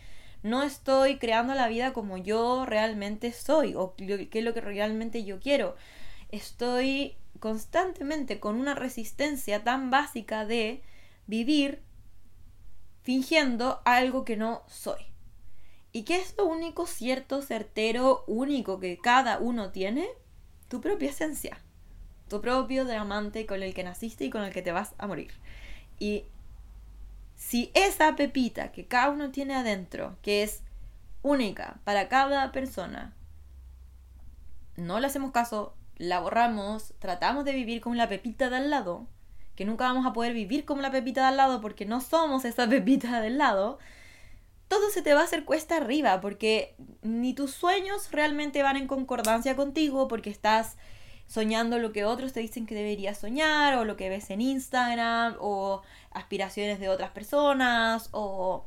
No 0.42 0.62
estoy 0.62 1.18
creando 1.18 1.54
la 1.54 1.68
vida 1.68 1.92
como 1.92 2.16
yo 2.16 2.66
realmente 2.66 3.32
soy 3.32 3.74
o 3.74 3.94
qué 3.96 4.28
es 4.32 4.44
lo 4.44 4.54
que 4.54 4.60
realmente 4.60 5.24
yo 5.24 5.38
quiero. 5.38 5.76
Estoy 6.30 7.16
constantemente 7.38 8.40
con 8.40 8.56
una 8.56 8.74
resistencia 8.74 9.62
tan 9.62 9.90
básica 9.90 10.44
de 10.44 10.82
vivir 11.26 11.82
fingiendo 13.02 13.82
algo 13.84 14.24
que 14.24 14.36
no 14.36 14.62
soy. 14.68 15.02
¿Y 15.92 16.04
qué 16.04 16.16
es 16.16 16.34
lo 16.38 16.46
único 16.46 16.86
cierto, 16.86 17.42
certero, 17.42 18.24
único 18.26 18.80
que 18.80 18.96
cada 18.96 19.38
uno 19.38 19.70
tiene? 19.70 20.08
Tu 20.68 20.80
propia 20.80 21.10
esencia. 21.10 21.60
Tu 22.28 22.40
propio 22.40 22.84
diamante 22.86 23.44
con 23.44 23.62
el 23.62 23.74
que 23.74 23.84
naciste 23.84 24.24
y 24.24 24.30
con 24.30 24.42
el 24.42 24.52
que 24.52 24.62
te 24.62 24.72
vas 24.72 24.94
a 24.98 25.06
morir. 25.06 25.32
Y 25.98 26.24
si 27.42 27.72
esa 27.74 28.14
pepita 28.14 28.70
que 28.70 28.86
cada 28.86 29.10
uno 29.10 29.32
tiene 29.32 29.56
adentro, 29.56 30.16
que 30.22 30.44
es 30.44 30.62
única 31.22 31.80
para 31.82 32.08
cada 32.08 32.52
persona, 32.52 33.14
no 34.76 35.00
le 35.00 35.08
hacemos 35.08 35.32
caso, 35.32 35.74
la 35.98 36.20
borramos, 36.20 36.94
tratamos 37.00 37.44
de 37.44 37.52
vivir 37.52 37.80
con 37.80 37.96
la 37.96 38.08
pepita 38.08 38.48
de 38.48 38.56
al 38.56 38.70
lado, 38.70 39.08
que 39.56 39.64
nunca 39.64 39.84
vamos 39.84 40.06
a 40.06 40.12
poder 40.12 40.34
vivir 40.34 40.64
como 40.64 40.82
la 40.82 40.92
pepita 40.92 41.22
de 41.22 41.26
al 41.26 41.36
lado 41.36 41.60
porque 41.60 41.84
no 41.84 42.00
somos 42.00 42.44
esa 42.44 42.68
pepita 42.70 43.20
del 43.20 43.38
lado, 43.38 43.80
todo 44.68 44.88
se 44.90 45.02
te 45.02 45.12
va 45.12 45.22
a 45.22 45.24
hacer 45.24 45.44
cuesta 45.44 45.78
arriba 45.78 46.20
porque 46.20 46.76
ni 47.02 47.34
tus 47.34 47.50
sueños 47.50 48.12
realmente 48.12 48.62
van 48.62 48.76
en 48.76 48.86
concordancia 48.86 49.56
contigo 49.56 50.06
porque 50.06 50.30
estás 50.30 50.76
soñando 51.26 51.78
lo 51.78 51.92
que 51.92 52.04
otros 52.04 52.32
te 52.32 52.40
dicen 52.40 52.66
que 52.66 52.74
deberías 52.74 53.18
soñar 53.18 53.76
o 53.78 53.84
lo 53.84 53.96
que 53.96 54.08
ves 54.08 54.30
en 54.30 54.40
Instagram 54.40 55.36
o 55.40 55.82
aspiraciones 56.10 56.78
de 56.80 56.88
otras 56.88 57.10
personas 57.10 58.08
o 58.12 58.66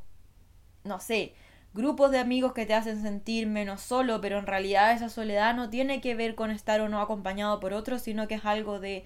no 0.84 1.00
sé, 1.00 1.34
grupos 1.74 2.12
de 2.12 2.20
amigos 2.20 2.54
que 2.54 2.66
te 2.66 2.74
hacen 2.74 3.02
sentir 3.02 3.48
menos 3.48 3.82
solo, 3.82 4.22
pero 4.22 4.40
en 4.40 4.48
realidad 4.48 4.94
esa 4.94 5.10
soledad 5.10 5.56
no 5.56 5.70
tiene 5.70 6.00
que 6.00 6.16
ver 6.16 6.36
con 6.36 6.52
estar 6.52 6.80
o 6.82 6.90
no 6.90 7.02
acompañado 7.02 7.60
por 7.60 7.74
otros, 7.74 8.02
sino 8.02 8.28
que 8.28 8.36
es 8.36 8.46
algo 8.46 8.80
de 8.80 9.06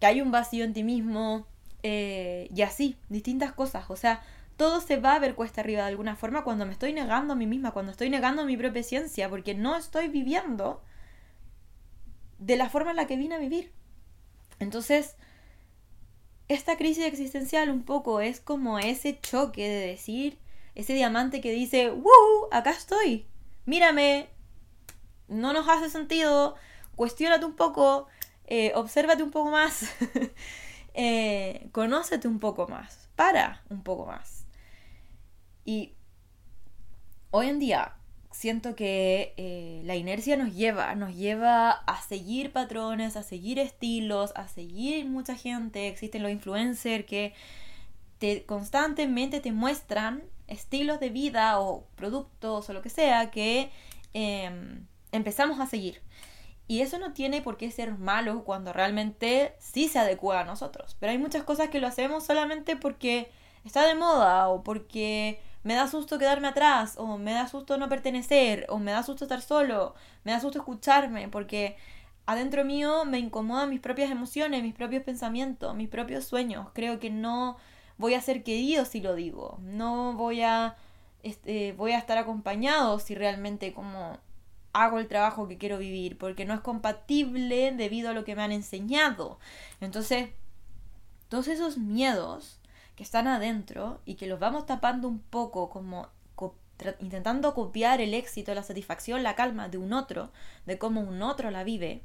que 0.00 0.06
hay 0.06 0.20
un 0.20 0.30
vacío 0.30 0.64
en 0.64 0.72
ti 0.72 0.82
mismo 0.82 1.46
eh, 1.82 2.48
y 2.54 2.62
así, 2.62 2.96
distintas 3.08 3.52
cosas, 3.52 3.88
o 3.90 3.96
sea, 3.96 4.22
todo 4.56 4.80
se 4.80 4.98
va 4.98 5.14
a 5.14 5.18
ver 5.18 5.34
cuesta 5.34 5.62
arriba 5.62 5.82
de 5.82 5.88
alguna 5.88 6.16
forma 6.16 6.44
cuando 6.44 6.66
me 6.66 6.72
estoy 6.72 6.92
negando 6.92 7.32
a 7.32 7.36
mí 7.36 7.46
misma, 7.46 7.70
cuando 7.70 7.92
estoy 7.92 8.10
negando 8.10 8.42
a 8.42 8.44
mi 8.44 8.56
propia 8.56 8.82
ciencia, 8.82 9.28
porque 9.30 9.54
no 9.54 9.76
estoy 9.76 10.08
viviendo 10.08 10.82
de 12.40 12.56
la 12.56 12.68
forma 12.68 12.90
en 12.90 12.96
la 12.96 13.06
que 13.06 13.16
vine 13.16 13.36
a 13.36 13.38
vivir. 13.38 13.70
Entonces, 14.58 15.14
esta 16.48 16.76
crisis 16.76 17.04
existencial 17.04 17.70
un 17.70 17.84
poco 17.84 18.20
es 18.20 18.40
como 18.40 18.78
ese 18.78 19.20
choque 19.20 19.68
de 19.68 19.86
decir, 19.86 20.38
ese 20.74 20.94
diamante 20.94 21.40
que 21.40 21.52
dice, 21.52 21.90
¡Woo! 21.90 22.48
Acá 22.50 22.70
estoy, 22.70 23.26
mírame, 23.66 24.28
no 25.28 25.52
nos 25.52 25.68
hace 25.68 25.90
sentido, 25.90 26.56
cuestionate 26.96 27.44
un 27.44 27.54
poco, 27.54 28.08
eh, 28.46 28.72
obsérvate 28.74 29.22
un 29.22 29.30
poco 29.30 29.50
más, 29.50 29.84
eh, 30.94 31.68
conócete 31.72 32.26
un 32.26 32.40
poco 32.40 32.66
más, 32.66 33.10
para 33.16 33.62
un 33.68 33.82
poco 33.82 34.06
más. 34.06 34.46
Y 35.64 35.94
hoy 37.30 37.48
en 37.48 37.58
día 37.58 37.99
siento 38.40 38.74
que 38.74 39.34
eh, 39.36 39.82
la 39.84 39.96
inercia 39.96 40.34
nos 40.38 40.54
lleva, 40.54 40.94
nos 40.94 41.14
lleva 41.14 41.72
a 41.72 42.00
seguir 42.00 42.52
patrones, 42.52 43.14
a 43.16 43.22
seguir 43.22 43.58
estilos, 43.58 44.32
a 44.34 44.48
seguir 44.48 45.04
mucha 45.04 45.34
gente. 45.34 45.88
Existen 45.88 46.22
los 46.22 46.32
influencers 46.32 47.04
que 47.04 47.34
te, 48.16 48.46
constantemente 48.46 49.40
te 49.40 49.52
muestran 49.52 50.22
estilos 50.46 51.00
de 51.00 51.10
vida 51.10 51.60
o 51.60 51.84
productos 51.96 52.70
o 52.70 52.72
lo 52.72 52.80
que 52.80 52.88
sea 52.88 53.30
que 53.30 53.70
em, 54.14 54.86
empezamos 55.12 55.60
a 55.60 55.66
seguir. 55.66 56.00
Y 56.66 56.80
eso 56.80 56.98
no 56.98 57.12
tiene 57.12 57.42
por 57.42 57.58
qué 57.58 57.70
ser 57.70 57.98
malo 57.98 58.44
cuando 58.44 58.72
realmente 58.72 59.54
sí 59.58 59.86
se 59.86 59.98
adecua 59.98 60.40
a 60.40 60.44
nosotros. 60.44 60.96
Pero 60.98 61.12
hay 61.12 61.18
muchas 61.18 61.42
cosas 61.42 61.68
que 61.68 61.78
lo 61.78 61.86
hacemos 61.86 62.24
solamente 62.24 62.74
porque 62.74 63.30
está 63.66 63.86
de 63.86 63.96
moda 63.96 64.48
o 64.48 64.62
porque 64.62 65.40
me 65.62 65.74
da 65.74 65.86
susto 65.86 66.18
quedarme 66.18 66.48
atrás, 66.48 66.94
o 66.96 67.18
me 67.18 67.32
da 67.32 67.46
susto 67.48 67.76
no 67.76 67.88
pertenecer, 67.88 68.66
o 68.68 68.78
me 68.78 68.92
da 68.92 69.02
susto 69.02 69.24
estar 69.24 69.42
solo, 69.42 69.94
me 70.24 70.32
da 70.32 70.40
susto 70.40 70.58
escucharme, 70.58 71.28
porque 71.28 71.76
adentro 72.26 72.64
mío 72.64 73.04
me 73.04 73.18
incomodan 73.18 73.70
mis 73.70 73.80
propias 73.80 74.10
emociones, 74.10 74.62
mis 74.62 74.74
propios 74.74 75.02
pensamientos, 75.02 75.74
mis 75.74 75.88
propios 75.88 76.24
sueños. 76.24 76.68
Creo 76.72 76.98
que 77.00 77.10
no 77.10 77.56
voy 77.98 78.14
a 78.14 78.20
ser 78.22 78.42
querido 78.42 78.84
si 78.84 79.00
lo 79.00 79.14
digo, 79.14 79.58
no 79.60 80.14
voy 80.14 80.42
a, 80.42 80.76
este, 81.22 81.72
voy 81.72 81.92
a 81.92 81.98
estar 81.98 82.16
acompañado 82.18 82.98
si 82.98 83.14
realmente 83.14 83.74
como 83.74 84.18
hago 84.72 84.98
el 84.98 85.08
trabajo 85.08 85.48
que 85.48 85.58
quiero 85.58 85.78
vivir, 85.78 86.16
porque 86.16 86.44
no 86.44 86.54
es 86.54 86.60
compatible 86.60 87.72
debido 87.72 88.10
a 88.10 88.12
lo 88.14 88.24
que 88.24 88.36
me 88.36 88.42
han 88.42 88.52
enseñado. 88.52 89.38
Entonces, 89.80 90.30
todos 91.28 91.48
esos 91.48 91.76
miedos 91.76 92.59
que 93.00 93.04
están 93.04 93.28
adentro 93.28 94.02
y 94.04 94.16
que 94.16 94.26
los 94.26 94.38
vamos 94.38 94.66
tapando 94.66 95.08
un 95.08 95.20
poco 95.20 95.70
como 95.70 96.10
intentando 96.98 97.54
copiar 97.54 98.02
el 98.02 98.12
éxito, 98.12 98.52
la 98.52 98.62
satisfacción, 98.62 99.22
la 99.22 99.34
calma 99.34 99.70
de 99.70 99.78
un 99.78 99.94
otro, 99.94 100.32
de 100.66 100.76
cómo 100.76 101.00
un 101.00 101.22
otro 101.22 101.50
la 101.50 101.64
vive, 101.64 102.02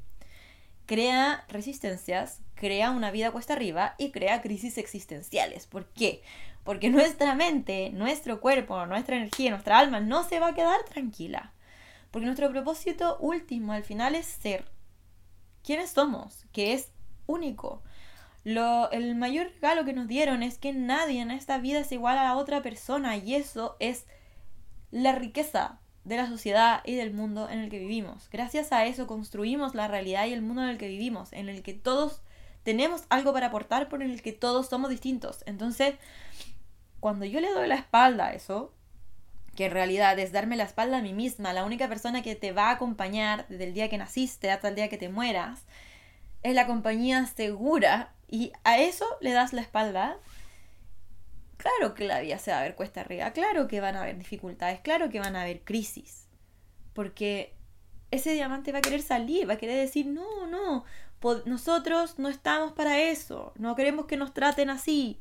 crea 0.86 1.44
resistencias, 1.48 2.40
crea 2.54 2.92
una 2.92 3.10
vida 3.10 3.30
cuesta 3.30 3.52
arriba 3.52 3.94
y 3.98 4.10
crea 4.10 4.40
crisis 4.40 4.78
existenciales. 4.78 5.66
¿Por 5.66 5.84
qué? 5.90 6.22
Porque 6.64 6.88
nuestra 6.88 7.34
mente, 7.34 7.90
nuestro 7.90 8.40
cuerpo, 8.40 8.86
nuestra 8.86 9.16
energía, 9.16 9.50
nuestra 9.50 9.78
alma 9.78 10.00
no 10.00 10.24
se 10.24 10.40
va 10.40 10.48
a 10.48 10.54
quedar 10.54 10.82
tranquila. 10.84 11.52
Porque 12.10 12.24
nuestro 12.24 12.50
propósito 12.50 13.18
último 13.20 13.74
al 13.74 13.84
final 13.84 14.14
es 14.14 14.24
ser 14.24 14.64
quienes 15.62 15.90
somos, 15.90 16.46
que 16.52 16.72
es 16.72 16.90
único. 17.26 17.82
Lo, 18.46 18.92
el 18.92 19.16
mayor 19.16 19.48
regalo 19.54 19.84
que 19.84 19.92
nos 19.92 20.06
dieron 20.06 20.44
es 20.44 20.56
que 20.56 20.72
nadie 20.72 21.20
en 21.20 21.32
esta 21.32 21.58
vida 21.58 21.80
es 21.80 21.90
igual 21.90 22.16
a 22.16 22.22
la 22.22 22.36
otra 22.36 22.62
persona 22.62 23.16
y 23.16 23.34
eso 23.34 23.76
es 23.80 24.06
la 24.92 25.10
riqueza 25.10 25.80
de 26.04 26.16
la 26.16 26.28
sociedad 26.28 26.80
y 26.84 26.94
del 26.94 27.12
mundo 27.12 27.50
en 27.50 27.58
el 27.58 27.70
que 27.70 27.80
vivimos. 27.80 28.30
Gracias 28.30 28.70
a 28.70 28.84
eso 28.84 29.08
construimos 29.08 29.74
la 29.74 29.88
realidad 29.88 30.26
y 30.26 30.32
el 30.32 30.42
mundo 30.42 30.62
en 30.62 30.68
el 30.68 30.78
que 30.78 30.86
vivimos, 30.86 31.32
en 31.32 31.48
el 31.48 31.64
que 31.64 31.74
todos 31.74 32.22
tenemos 32.62 33.02
algo 33.08 33.32
para 33.32 33.48
aportar, 33.48 33.88
por 33.88 34.00
el 34.00 34.22
que 34.22 34.30
todos 34.30 34.68
somos 34.68 34.90
distintos. 34.90 35.42
Entonces, 35.46 35.96
cuando 37.00 37.24
yo 37.24 37.40
le 37.40 37.50
doy 37.50 37.66
la 37.66 37.74
espalda 37.74 38.26
a 38.26 38.32
eso, 38.32 38.72
que 39.56 39.64
en 39.66 39.72
realidad 39.72 40.16
es 40.20 40.30
darme 40.30 40.54
la 40.54 40.62
espalda 40.62 40.98
a 40.98 41.02
mí 41.02 41.14
misma, 41.14 41.52
la 41.52 41.64
única 41.64 41.88
persona 41.88 42.22
que 42.22 42.36
te 42.36 42.52
va 42.52 42.68
a 42.68 42.74
acompañar 42.74 43.44
desde 43.48 43.64
el 43.64 43.74
día 43.74 43.88
que 43.88 43.98
naciste 43.98 44.52
hasta 44.52 44.68
el 44.68 44.76
día 44.76 44.88
que 44.88 44.98
te 44.98 45.08
mueras, 45.08 45.64
es 46.44 46.54
la 46.54 46.68
compañía 46.68 47.26
segura 47.26 48.12
y 48.28 48.52
a 48.64 48.78
eso 48.78 49.06
le 49.20 49.32
das 49.32 49.52
la 49.52 49.60
espalda, 49.60 50.18
claro 51.56 51.94
que 51.94 52.04
la 52.04 52.20
vida 52.20 52.38
se 52.38 52.50
va 52.50 52.60
a 52.60 52.62
ver 52.62 52.74
cuesta 52.74 53.00
arriba, 53.00 53.32
claro 53.32 53.68
que 53.68 53.80
van 53.80 53.96
a 53.96 54.02
haber 54.02 54.18
dificultades, 54.18 54.80
claro 54.80 55.08
que 55.08 55.20
van 55.20 55.36
a 55.36 55.42
haber 55.42 55.62
crisis, 55.62 56.28
porque 56.92 57.54
ese 58.10 58.32
diamante 58.32 58.72
va 58.72 58.78
a 58.78 58.82
querer 58.82 59.02
salir, 59.02 59.48
va 59.48 59.54
a 59.54 59.58
querer 59.58 59.78
decir, 59.78 60.06
no, 60.06 60.46
no, 60.46 60.84
nosotros 61.44 62.18
no 62.18 62.28
estamos 62.28 62.72
para 62.72 63.00
eso, 63.00 63.52
no 63.56 63.74
queremos 63.74 64.06
que 64.06 64.16
nos 64.16 64.32
traten 64.34 64.70
así, 64.70 65.18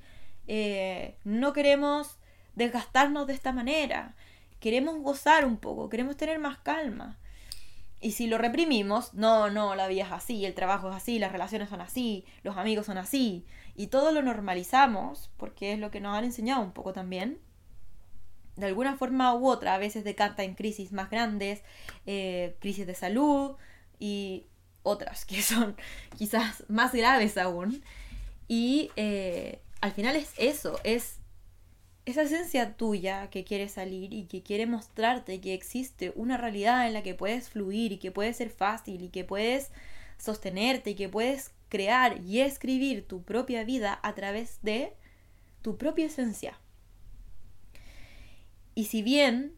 eh, 0.47 1.17
no 1.23 1.53
queremos 1.53 2.17
desgastarnos 2.55 3.27
de 3.27 3.33
esta 3.33 3.51
manera, 3.51 4.15
queremos 4.59 4.97
gozar 5.01 5.45
un 5.45 5.57
poco, 5.57 5.89
queremos 5.89 6.17
tener 6.17 6.39
más 6.39 6.57
calma. 6.57 7.17
Y 8.05 8.11
si 8.11 8.27
lo 8.27 8.37
reprimimos, 8.37 9.15
no, 9.15 9.49
no, 9.49 9.73
la 9.73 9.87
vida 9.87 10.03
es 10.03 10.11
así, 10.11 10.45
el 10.45 10.53
trabajo 10.53 10.91
es 10.91 10.95
así, 10.95 11.17
las 11.17 11.31
relaciones 11.31 11.69
son 11.69 11.81
así, 11.81 12.23
los 12.43 12.55
amigos 12.55 12.85
son 12.85 12.99
así, 12.99 13.47
y 13.75 13.87
todo 13.87 14.11
lo 14.11 14.21
normalizamos, 14.21 15.31
porque 15.37 15.73
es 15.73 15.79
lo 15.79 15.89
que 15.89 15.99
nos 15.99 16.15
han 16.15 16.23
enseñado 16.23 16.61
un 16.61 16.71
poco 16.71 16.93
también, 16.93 17.39
de 18.57 18.67
alguna 18.67 18.95
forma 18.95 19.33
u 19.33 19.47
otra, 19.47 19.73
a 19.73 19.79
veces 19.79 20.03
decanta 20.03 20.43
en 20.43 20.53
crisis 20.53 20.91
más 20.91 21.09
grandes, 21.09 21.63
eh, 22.05 22.55
crisis 22.59 22.85
de 22.85 22.93
salud 22.93 23.55
y 23.97 24.45
otras 24.83 25.25
que 25.25 25.41
son 25.41 25.75
quizás 26.15 26.63
más 26.67 26.93
graves 26.93 27.39
aún. 27.39 27.81
Y 28.47 28.91
eh, 28.97 29.63
al 29.81 29.93
final 29.93 30.15
es 30.15 30.31
eso, 30.37 30.79
es 30.83 31.21
esa 32.05 32.21
esencia 32.21 32.77
tuya 32.77 33.29
que 33.31 33.43
quiere 33.43 33.67
salir 33.67 34.13
y 34.13 34.25
que 34.25 34.43
quiere 34.43 34.67
mostrarte 34.67 35.41
que 35.41 35.53
existe 35.53 36.13
una 36.15 36.37
realidad 36.37 36.87
en 36.87 36.93
la 36.93 37.01
que 37.01 37.15
puedes 37.15 37.49
fluir 37.49 37.91
y 37.91 37.97
que 37.97 38.11
puede 38.11 38.33
ser 38.33 38.51
fácil 38.51 39.01
y 39.01 39.09
que 39.09 39.23
puedes 39.23 39.71
sostenerte 40.17 40.91
y 40.91 40.95
que 40.95 41.09
puedes 41.09 41.51
crear 41.69 42.21
y 42.21 42.41
escribir 42.41 43.07
tu 43.07 43.23
propia 43.23 43.63
vida 43.63 43.99
a 44.03 44.13
través 44.13 44.59
de 44.61 44.93
tu 45.61 45.77
propia 45.77 46.05
esencia. 46.05 46.59
Y 48.75 48.85
si 48.85 49.01
bien 49.01 49.55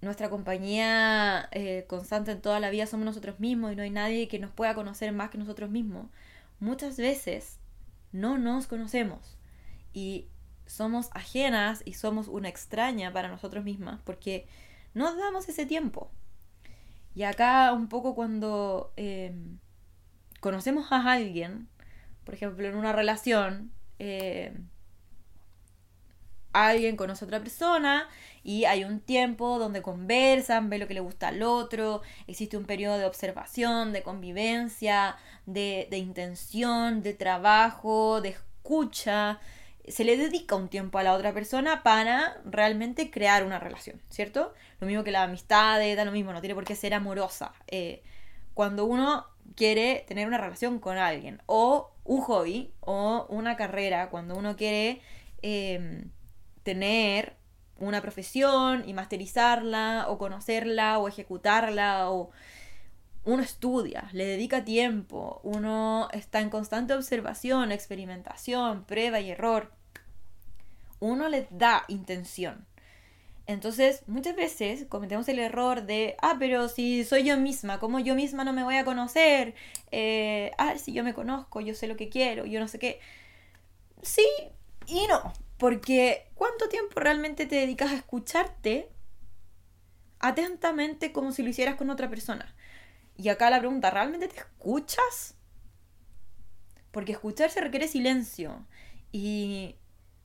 nuestra 0.00 0.28
compañía 0.28 1.48
eh, 1.52 1.84
constante 1.86 2.32
en 2.32 2.40
toda 2.40 2.58
la 2.58 2.70
vida 2.70 2.86
somos 2.86 3.06
nosotros 3.06 3.38
mismos 3.38 3.72
y 3.72 3.76
no 3.76 3.82
hay 3.84 3.90
nadie 3.90 4.26
que 4.26 4.40
nos 4.40 4.50
pueda 4.50 4.74
conocer 4.74 5.12
más 5.12 5.30
que 5.30 5.38
nosotros 5.38 5.70
mismos, 5.70 6.08
muchas 6.58 6.96
veces 6.96 7.58
no 8.10 8.38
nos 8.38 8.66
conocemos. 8.66 9.38
Y 9.92 10.26
somos 10.72 11.10
ajenas 11.12 11.82
y 11.84 11.92
somos 11.94 12.28
una 12.28 12.48
extraña 12.48 13.12
para 13.12 13.28
nosotros 13.28 13.62
mismas 13.62 14.00
porque 14.04 14.46
nos 14.94 15.16
damos 15.18 15.48
ese 15.48 15.66
tiempo. 15.66 16.10
Y 17.14 17.24
acá 17.24 17.72
un 17.74 17.88
poco 17.88 18.14
cuando 18.14 18.92
em, 18.96 19.58
conocemos 20.40 20.90
a 20.90 21.12
alguien, 21.12 21.68
por 22.24 22.34
ejemplo 22.34 22.66
en 22.66 22.76
una 22.76 22.92
relación, 22.92 23.70
em, 23.98 24.68
alguien 26.54 26.96
conoce 26.96 27.24
a 27.24 27.28
otra 27.28 27.40
persona 27.40 28.08
y 28.42 28.64
hay 28.64 28.84
un 28.84 29.00
tiempo 29.00 29.58
donde 29.58 29.82
conversan, 29.82 30.70
ve 30.70 30.78
lo 30.78 30.88
que 30.88 30.94
le 30.94 31.00
gusta 31.00 31.28
al 31.28 31.42
otro, 31.42 32.00
existe 32.26 32.56
un 32.56 32.64
periodo 32.64 32.96
de 32.96 33.04
observación, 33.04 33.92
de 33.92 34.02
convivencia, 34.02 35.16
de, 35.44 35.86
de 35.90 35.98
intención, 35.98 37.02
de 37.02 37.12
trabajo, 37.12 38.22
de 38.22 38.30
escucha, 38.30 39.38
se 39.92 40.04
le 40.04 40.16
dedica 40.16 40.56
un 40.56 40.68
tiempo 40.68 40.98
a 40.98 41.02
la 41.02 41.12
otra 41.12 41.32
persona 41.32 41.82
para 41.82 42.40
realmente 42.44 43.10
crear 43.10 43.44
una 43.44 43.58
relación, 43.58 44.00
¿cierto? 44.08 44.52
Lo 44.80 44.86
mismo 44.86 45.04
que 45.04 45.12
la 45.12 45.22
amistad, 45.22 45.78
da 45.96 46.04
lo 46.04 46.12
mismo, 46.12 46.32
no 46.32 46.40
tiene 46.40 46.54
por 46.54 46.64
qué 46.64 46.74
ser 46.74 46.94
amorosa. 46.94 47.52
Eh, 47.68 48.02
cuando 48.54 48.84
uno 48.84 49.26
quiere 49.54 50.04
tener 50.08 50.26
una 50.26 50.38
relación 50.38 50.78
con 50.78 50.98
alguien, 50.98 51.42
o 51.46 51.92
un 52.04 52.20
hobby, 52.22 52.72
o 52.80 53.26
una 53.28 53.56
carrera, 53.56 54.10
cuando 54.10 54.36
uno 54.36 54.56
quiere 54.56 55.00
em, 55.42 56.10
tener 56.62 57.36
una 57.78 58.00
profesión 58.00 58.88
y 58.88 58.94
masterizarla, 58.94 60.06
o 60.08 60.18
conocerla, 60.18 60.98
o 60.98 61.08
ejecutarla, 61.08 62.10
o 62.10 62.30
uno 63.24 63.42
estudia, 63.42 64.08
le 64.12 64.24
dedica 64.24 64.64
tiempo, 64.64 65.40
uno 65.44 66.08
está 66.12 66.40
en 66.40 66.50
constante 66.50 66.94
observación, 66.94 67.70
experimentación, 67.70 68.84
prueba 68.84 69.20
y 69.20 69.30
error. 69.30 69.72
Uno 71.02 71.28
le 71.28 71.48
da 71.50 71.84
intención. 71.88 72.64
Entonces, 73.46 74.04
muchas 74.06 74.36
veces 74.36 74.86
cometemos 74.88 75.28
el 75.28 75.40
error 75.40 75.82
de, 75.82 76.14
ah, 76.22 76.36
pero 76.38 76.68
si 76.68 77.02
soy 77.02 77.24
yo 77.24 77.36
misma, 77.36 77.80
¿cómo 77.80 77.98
yo 77.98 78.14
misma 78.14 78.44
no 78.44 78.52
me 78.52 78.62
voy 78.62 78.76
a 78.76 78.84
conocer? 78.84 79.54
Eh, 79.90 80.52
ah, 80.58 80.78
si 80.78 80.92
yo 80.92 81.02
me 81.02 81.12
conozco, 81.12 81.60
yo 81.60 81.74
sé 81.74 81.88
lo 81.88 81.96
que 81.96 82.08
quiero, 82.08 82.46
yo 82.46 82.60
no 82.60 82.68
sé 82.68 82.78
qué. 82.78 83.00
Sí 84.00 84.22
y 84.86 85.08
no, 85.08 85.32
porque 85.58 86.30
¿cuánto 86.34 86.68
tiempo 86.68 87.00
realmente 87.00 87.46
te 87.46 87.56
dedicas 87.56 87.90
a 87.90 87.96
escucharte 87.96 88.88
atentamente 90.20 91.10
como 91.10 91.32
si 91.32 91.42
lo 91.42 91.48
hicieras 91.48 91.74
con 91.74 91.90
otra 91.90 92.08
persona? 92.08 92.54
Y 93.16 93.28
acá 93.28 93.50
la 93.50 93.58
pregunta, 93.58 93.90
¿realmente 93.90 94.28
te 94.28 94.38
escuchas? 94.38 95.34
Porque 96.92 97.10
escucharse 97.10 97.60
requiere 97.60 97.88
silencio. 97.88 98.64
Y 99.10 99.76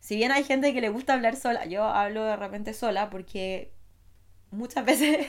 si 0.08 0.16
bien 0.16 0.32
hay 0.32 0.46
gente 0.46 0.74
que 0.74 0.80
le 0.80 0.88
gusta 0.88 1.16
hablar 1.16 1.36
sola, 1.36 1.66
yo 1.66 1.84
hablo 1.84 2.24
de 2.24 2.38
repente 2.38 2.74
sola 2.74 3.10
porque 3.10 3.74
muchas 4.52 4.86
veces 4.92 5.28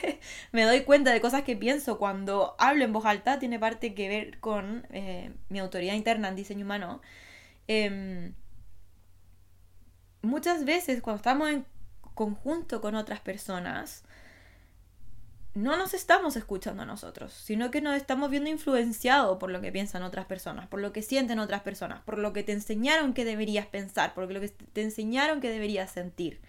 me 0.53 0.63
doy 0.63 0.83
cuenta 0.85 1.11
de 1.11 1.19
cosas 1.19 1.43
que 1.43 1.57
pienso 1.57 1.97
cuando 1.97 2.55
hablo 2.57 2.85
en 2.85 2.93
voz 2.93 3.03
alta, 3.03 3.39
tiene 3.39 3.59
parte 3.59 3.93
que 3.93 4.07
ver 4.07 4.39
con 4.39 4.87
eh, 4.91 5.33
mi 5.49 5.59
autoridad 5.59 5.95
interna 5.95 6.29
en 6.29 6.37
diseño 6.37 6.63
humano. 6.63 7.01
Em, 7.67 8.33
muchas 10.21 10.63
veces 10.63 11.01
cuando 11.01 11.17
estamos 11.17 11.49
en 11.49 11.65
conjunto 12.13 12.79
con 12.79 12.95
otras 12.95 13.19
personas, 13.19 14.05
no 15.55 15.77
nos 15.77 15.93
estamos 15.93 16.35
escuchando 16.35 16.83
a 16.83 16.85
nosotros, 16.85 17.33
sino 17.33 17.71
que 17.71 17.81
nos 17.81 17.95
estamos 17.95 18.29
viendo 18.29 18.49
influenciados 18.49 19.37
por 19.39 19.49
lo 19.49 19.61
que 19.61 19.71
piensan 19.71 20.03
otras 20.03 20.25
personas, 20.25 20.67
por 20.67 20.79
lo 20.79 20.93
que 20.93 21.01
sienten 21.01 21.39
otras 21.39 21.61
personas, 21.61 22.01
por 22.01 22.19
lo 22.19 22.33
que 22.33 22.43
te 22.43 22.51
enseñaron 22.51 23.13
que 23.13 23.25
deberías 23.25 23.65
pensar, 23.65 24.13
por 24.13 24.31
lo 24.31 24.39
que 24.39 24.49
te 24.49 24.81
enseñaron 24.81 25.41
que 25.41 25.49
deberías 25.49 25.91
sentir. 25.91 26.41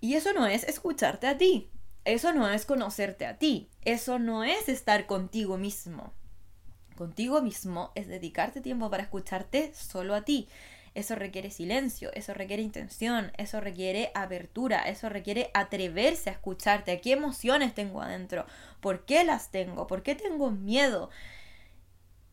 Y 0.00 0.14
eso 0.14 0.32
no 0.32 0.46
es 0.46 0.64
escucharte 0.64 1.26
a 1.26 1.36
ti, 1.36 1.70
eso 2.04 2.32
no 2.32 2.48
es 2.48 2.64
conocerte 2.64 3.26
a 3.26 3.36
ti, 3.36 3.68
eso 3.84 4.18
no 4.18 4.44
es 4.44 4.68
estar 4.68 5.06
contigo 5.06 5.58
mismo. 5.58 6.14
Contigo 6.96 7.42
mismo 7.42 7.92
es 7.94 8.08
dedicarte 8.08 8.60
tiempo 8.60 8.90
para 8.90 9.02
escucharte 9.02 9.72
solo 9.74 10.14
a 10.14 10.22
ti. 10.22 10.48
Eso 10.98 11.14
requiere 11.14 11.52
silencio, 11.52 12.10
eso 12.12 12.34
requiere 12.34 12.60
intención, 12.60 13.30
eso 13.36 13.60
requiere 13.60 14.10
apertura, 14.16 14.80
eso 14.88 15.08
requiere 15.08 15.48
atreverse 15.54 16.28
a 16.28 16.32
escucharte. 16.32 16.90
¿A 16.90 17.00
qué 17.00 17.12
emociones 17.12 17.72
tengo 17.72 18.02
adentro? 18.02 18.46
¿Por 18.80 19.04
qué 19.04 19.22
las 19.22 19.52
tengo? 19.52 19.86
¿Por 19.86 20.02
qué 20.02 20.16
tengo 20.16 20.50
miedo? 20.50 21.08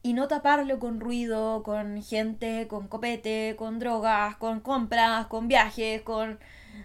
Y 0.01 0.13
no 0.13 0.27
taparlo 0.27 0.79
con 0.79 0.99
ruido, 0.99 1.61
con 1.61 2.01
gente, 2.01 2.67
con 2.67 2.87
copete, 2.87 3.55
con 3.55 3.77
drogas, 3.77 4.35
con 4.37 4.61
compras, 4.61 5.27
con 5.27 5.47
viajes, 5.47 6.01
con 6.01 6.39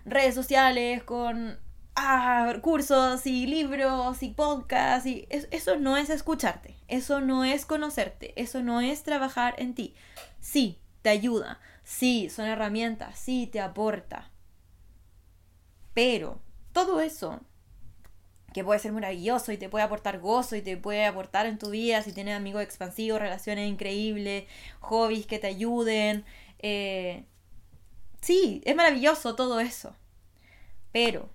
redes 0.04 0.34
sociales, 0.34 1.02
con 1.02 1.58
ah, 1.96 2.56
cursos 2.60 3.26
y 3.26 3.46
libros 3.46 4.22
y 4.22 4.32
podcasts. 4.32 5.06
Y 5.06 5.26
eso 5.30 5.78
no 5.78 5.96
es 5.96 6.10
escucharte, 6.10 6.76
eso 6.88 7.22
no 7.22 7.42
es 7.42 7.64
conocerte, 7.64 8.34
eso 8.36 8.62
no 8.62 8.82
es 8.82 9.02
trabajar 9.02 9.54
en 9.56 9.74
ti. 9.74 9.94
Sí, 10.40 10.78
te 11.02 11.08
ayuda, 11.08 11.58
Sí, 11.90 12.30
son 12.30 12.46
herramientas, 12.46 13.18
sí, 13.18 13.48
te 13.48 13.60
aporta. 13.60 14.30
Pero 15.92 16.40
todo 16.72 17.00
eso, 17.00 17.40
que 18.54 18.62
puede 18.62 18.78
ser 18.78 18.92
maravilloso 18.92 19.50
y 19.50 19.58
te 19.58 19.68
puede 19.68 19.84
aportar 19.84 20.20
gozo 20.20 20.54
y 20.54 20.62
te 20.62 20.76
puede 20.76 21.04
aportar 21.04 21.46
en 21.46 21.58
tu 21.58 21.70
vida 21.70 22.00
si 22.02 22.12
tienes 22.12 22.36
amigos 22.36 22.62
expansivos, 22.62 23.20
relaciones 23.20 23.68
increíbles, 23.68 24.44
hobbies 24.78 25.26
que 25.26 25.40
te 25.40 25.48
ayuden. 25.48 26.24
Eh, 26.60 27.24
sí, 28.20 28.62
es 28.64 28.76
maravilloso 28.76 29.34
todo 29.34 29.58
eso. 29.58 29.96
Pero 30.92 31.28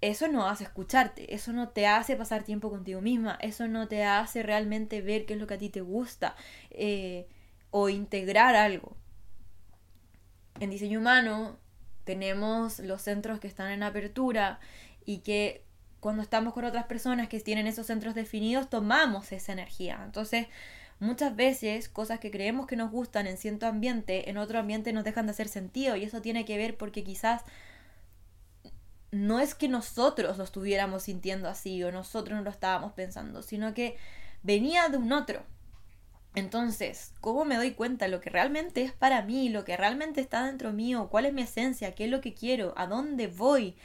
eso 0.00 0.28
no 0.28 0.46
hace 0.48 0.64
escucharte, 0.64 1.34
eso 1.34 1.52
no 1.52 1.70
te 1.70 1.88
hace 1.88 2.14
pasar 2.16 2.44
tiempo 2.44 2.70
contigo 2.70 3.00
misma, 3.00 3.36
eso 3.42 3.66
no 3.66 3.88
te 3.88 4.04
hace 4.04 4.44
realmente 4.44 5.02
ver 5.02 5.26
qué 5.26 5.34
es 5.34 5.40
lo 5.40 5.48
que 5.48 5.54
a 5.54 5.58
ti 5.58 5.70
te 5.70 5.80
gusta 5.80 6.36
eh, 6.70 7.28
o 7.70 7.88
integrar 7.88 8.54
algo. 8.54 8.96
En 10.58 10.70
diseño 10.70 11.00
humano 11.00 11.56
tenemos 12.04 12.80
los 12.80 13.02
centros 13.02 13.40
que 13.40 13.48
están 13.48 13.70
en 13.70 13.82
apertura 13.82 14.60
y 15.04 15.18
que 15.18 15.64
cuando 16.00 16.22
estamos 16.22 16.54
con 16.54 16.64
otras 16.64 16.86
personas 16.86 17.28
que 17.28 17.40
tienen 17.40 17.66
esos 17.66 17.86
centros 17.86 18.14
definidos 18.14 18.68
tomamos 18.70 19.32
esa 19.32 19.52
energía. 19.52 20.00
Entonces, 20.04 20.46
muchas 20.98 21.36
veces 21.36 21.88
cosas 21.88 22.20
que 22.20 22.30
creemos 22.30 22.66
que 22.66 22.76
nos 22.76 22.90
gustan 22.90 23.26
en 23.26 23.36
cierto 23.36 23.66
ambiente, 23.66 24.30
en 24.30 24.38
otro 24.38 24.58
ambiente 24.58 24.92
nos 24.92 25.04
dejan 25.04 25.26
de 25.26 25.32
hacer 25.32 25.48
sentido 25.48 25.96
y 25.96 26.04
eso 26.04 26.20
tiene 26.22 26.44
que 26.44 26.56
ver 26.56 26.76
porque 26.76 27.04
quizás 27.04 27.42
no 29.10 29.40
es 29.40 29.54
que 29.54 29.68
nosotros 29.68 30.38
lo 30.38 30.44
estuviéramos 30.44 31.04
sintiendo 31.04 31.48
así 31.48 31.82
o 31.82 31.90
nosotros 31.90 32.36
no 32.36 32.44
lo 32.44 32.50
estábamos 32.50 32.92
pensando, 32.92 33.42
sino 33.42 33.74
que 33.74 33.96
venía 34.42 34.88
de 34.88 34.98
un 34.98 35.12
otro. 35.12 35.42
Entonces, 36.34 37.12
¿cómo 37.20 37.44
me 37.44 37.56
doy 37.56 37.72
cuenta 37.72 38.08
lo 38.08 38.20
que 38.20 38.30
realmente 38.30 38.82
es 38.82 38.92
para 38.92 39.22
mí, 39.22 39.48
lo 39.48 39.64
que 39.64 39.76
realmente 39.76 40.20
está 40.20 40.46
dentro 40.46 40.72
mío, 40.72 41.08
cuál 41.10 41.26
es 41.26 41.32
mi 41.32 41.42
esencia, 41.42 41.94
qué 41.94 42.04
es 42.04 42.10
lo 42.10 42.20
que 42.20 42.34
quiero, 42.34 42.72
a 42.76 42.86
dónde 42.86 43.26
voy? 43.26 43.76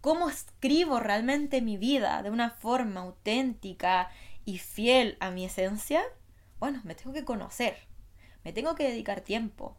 ¿Cómo 0.00 0.28
escribo 0.28 1.00
realmente 1.00 1.62
mi 1.62 1.76
vida 1.76 2.22
de 2.22 2.30
una 2.30 2.50
forma 2.50 3.00
auténtica 3.00 4.10
y 4.44 4.58
fiel 4.58 5.16
a 5.20 5.30
mi 5.30 5.44
esencia? 5.44 6.02
Bueno, 6.58 6.80
me 6.84 6.94
tengo 6.94 7.12
que 7.12 7.24
conocer, 7.24 7.76
me 8.44 8.52
tengo 8.52 8.74
que 8.74 8.88
dedicar 8.88 9.20
tiempo, 9.20 9.76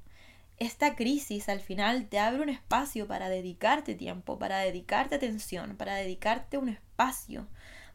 esta 0.60 0.98
crisis 0.98 1.48
al 1.48 1.62
final 1.62 2.10
te 2.10 2.20
abre 2.20 2.42
un 2.42 2.50
espacio 2.50 3.08
para 3.08 3.30
dedicarte 3.30 3.96
tiempo, 3.96 4.38
para 4.38 4.60
dedicarte 4.60 5.16
atención, 5.16 5.78
para 5.78 5.96
dedicarte 5.96 6.58
un 6.58 6.68
espacio 6.68 7.48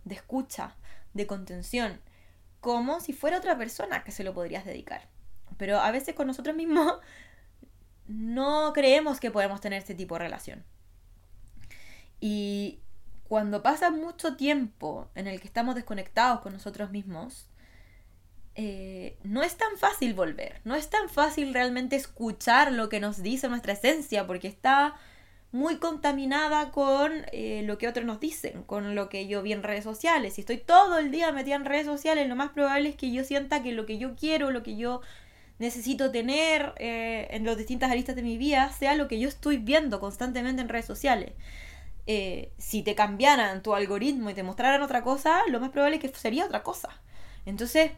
de 0.04 0.14
escucha, 0.14 0.74
de 1.12 1.26
contención, 1.26 2.00
como 2.64 2.98
si 3.00 3.12
fuera 3.12 3.36
otra 3.36 3.58
persona 3.58 4.04
que 4.04 4.10
se 4.10 4.24
lo 4.24 4.32
podrías 4.32 4.64
dedicar. 4.64 5.06
Pero 5.58 5.80
a 5.80 5.90
veces 5.90 6.14
con 6.14 6.26
nosotros 6.26 6.56
mismos 6.56 6.94
no 8.08 8.72
creemos 8.72 9.20
que 9.20 9.30
podemos 9.30 9.60
tener 9.60 9.78
este 9.78 9.94
tipo 9.94 10.14
de 10.14 10.20
relación. 10.20 10.64
Y 12.20 12.80
cuando 13.28 13.62
pasa 13.62 13.90
mucho 13.90 14.36
tiempo 14.36 15.10
en 15.14 15.26
el 15.26 15.42
que 15.42 15.46
estamos 15.46 15.74
desconectados 15.74 16.40
con 16.40 16.54
nosotros 16.54 16.90
mismos, 16.90 17.50
eh, 18.54 19.18
no 19.24 19.42
es 19.42 19.58
tan 19.58 19.76
fácil 19.76 20.14
volver, 20.14 20.62
no 20.64 20.74
es 20.74 20.88
tan 20.88 21.10
fácil 21.10 21.52
realmente 21.52 21.96
escuchar 21.96 22.72
lo 22.72 22.88
que 22.88 22.98
nos 22.98 23.22
dice 23.22 23.46
nuestra 23.50 23.74
esencia, 23.74 24.26
porque 24.26 24.48
está 24.48 24.94
muy 25.54 25.76
contaminada 25.76 26.72
con 26.72 27.12
eh, 27.30 27.62
lo 27.64 27.78
que 27.78 27.86
otros 27.86 28.04
nos 28.04 28.18
dicen, 28.18 28.64
con 28.64 28.96
lo 28.96 29.08
que 29.08 29.28
yo 29.28 29.40
vi 29.40 29.52
en 29.52 29.62
redes 29.62 29.84
sociales. 29.84 30.34
Si 30.34 30.40
estoy 30.40 30.56
todo 30.56 30.98
el 30.98 31.12
día 31.12 31.30
metida 31.30 31.54
en 31.54 31.64
redes 31.64 31.86
sociales, 31.86 32.28
lo 32.28 32.34
más 32.34 32.50
probable 32.50 32.88
es 32.88 32.96
que 32.96 33.12
yo 33.12 33.22
sienta 33.22 33.62
que 33.62 33.70
lo 33.70 33.86
que 33.86 33.96
yo 33.96 34.16
quiero, 34.16 34.50
lo 34.50 34.64
que 34.64 34.76
yo 34.76 35.00
necesito 35.60 36.10
tener 36.10 36.74
eh, 36.78 37.28
en 37.30 37.46
las 37.46 37.56
distintas 37.56 37.92
aristas 37.92 38.16
de 38.16 38.22
mi 38.22 38.36
vida, 38.36 38.72
sea 38.72 38.96
lo 38.96 39.06
que 39.06 39.20
yo 39.20 39.28
estoy 39.28 39.58
viendo 39.58 40.00
constantemente 40.00 40.60
en 40.60 40.68
redes 40.68 40.86
sociales. 40.86 41.34
si 42.58 42.82
te 42.82 42.96
cambiaran 42.96 43.62
tu 43.62 43.74
algoritmo 43.74 44.30
y 44.30 44.34
te 44.34 44.42
mostraran 44.42 44.82
otra 44.82 45.04
cosa, 45.04 45.38
lo 45.48 45.60
más 45.60 45.70
probable 45.70 45.96
es 45.96 46.02
que 46.02 46.18
sería 46.18 46.46
otra 46.46 46.64
cosa. 46.64 47.00
Entonces, 47.46 47.92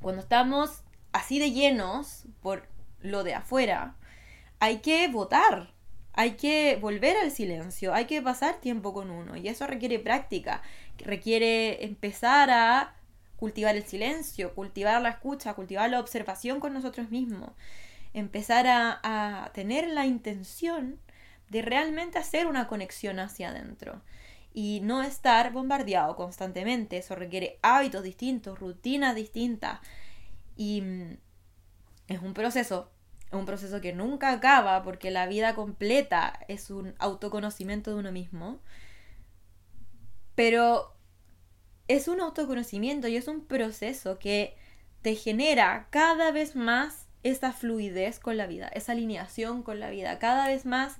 cuando 0.00 0.22
estamos 0.22 0.82
así 1.12 1.38
de 1.38 1.50
llenos 1.50 2.24
por 2.40 2.66
lo 3.02 3.22
de 3.22 3.34
afuera, 3.34 3.96
hay 4.60 4.78
que 4.78 5.08
votar, 5.08 5.74
hay 6.14 6.32
que 6.32 6.76
volver 6.80 7.16
al 7.16 7.30
silencio, 7.30 7.94
hay 7.94 8.04
que 8.04 8.20
pasar 8.20 8.60
tiempo 8.60 8.92
con 8.92 9.10
uno 9.10 9.36
y 9.36 9.48
eso 9.48 9.66
requiere 9.66 9.98
práctica, 9.98 10.62
requiere 10.98 11.84
empezar 11.84 12.50
a 12.50 12.94
cultivar 13.42 13.74
el 13.74 13.84
silencio, 13.84 14.54
cultivar 14.54 15.02
la 15.02 15.08
escucha, 15.08 15.54
cultivar 15.54 15.90
la 15.90 15.98
observación 15.98 16.60
con 16.60 16.72
nosotros 16.74 17.10
mismos, 17.10 17.50
empezar 18.14 18.68
a, 18.68 19.50
tener 19.52 19.88
la 19.88 20.06
intención 20.06 21.00
de 21.48 21.60
realmente 21.60 22.18
hacer 22.18 22.46
una 22.46 22.68
conexión 22.68 23.18
hacia 23.18 23.48
adentro 23.48 24.00
y 24.54 24.78
no 24.84 25.02
estar 25.02 25.52
bombardeado 25.52 26.14
constantemente. 26.14 26.98
Eso 26.98 27.16
requiere 27.16 27.58
hábitos 27.62 28.04
distintos, 28.04 28.60
rutinas 28.60 29.16
distintas. 29.16 29.80
Y 30.56 30.82
mm, 30.82 31.16
es 32.06 32.22
un 32.22 32.34
proceso, 32.34 32.91
un 33.32 33.46
proceso 33.46 33.80
que 33.80 33.92
nunca 33.92 34.32
acaba 34.32 34.82
porque 34.82 35.10
la 35.10 35.26
vida 35.26 35.54
completa 35.54 36.38
es 36.48 36.70
un 36.70 36.94
autoconocimiento 36.98 37.90
de 37.90 37.96
uno 37.96 38.12
mismo. 38.12 38.60
Pero 40.34 40.94
es 41.88 42.08
un 42.08 42.20
autoconocimiento 42.20 43.08
y 43.08 43.16
es 43.16 43.28
un 43.28 43.44
proceso 43.44 44.18
que 44.18 44.56
te 45.02 45.14
genera 45.14 45.88
cada 45.90 46.30
vez 46.30 46.56
más 46.56 47.08
esa 47.22 47.52
fluidez 47.52 48.18
con 48.18 48.36
la 48.36 48.46
vida, 48.46 48.68
esa 48.68 48.92
alineación 48.92 49.62
con 49.62 49.80
la 49.80 49.90
vida. 49.90 50.18
Cada 50.18 50.48
vez 50.48 50.66
más, 50.66 50.96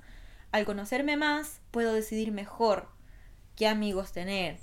al 0.51 0.65
conocerme 0.65 1.17
más, 1.17 1.61
puedo 1.71 1.93
decidir 1.93 2.33
mejor 2.33 2.89
qué 3.57 3.67
amigos 3.67 4.13
tener, 4.13 4.59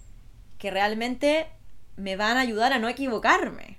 que 0.58 0.71
realmente 0.71 1.47
me 1.95 2.15
van 2.15 2.38
a 2.38 2.41
ayudar 2.41 2.73
a 2.73 2.79
no 2.79 2.88
equivocarme. 2.88 3.78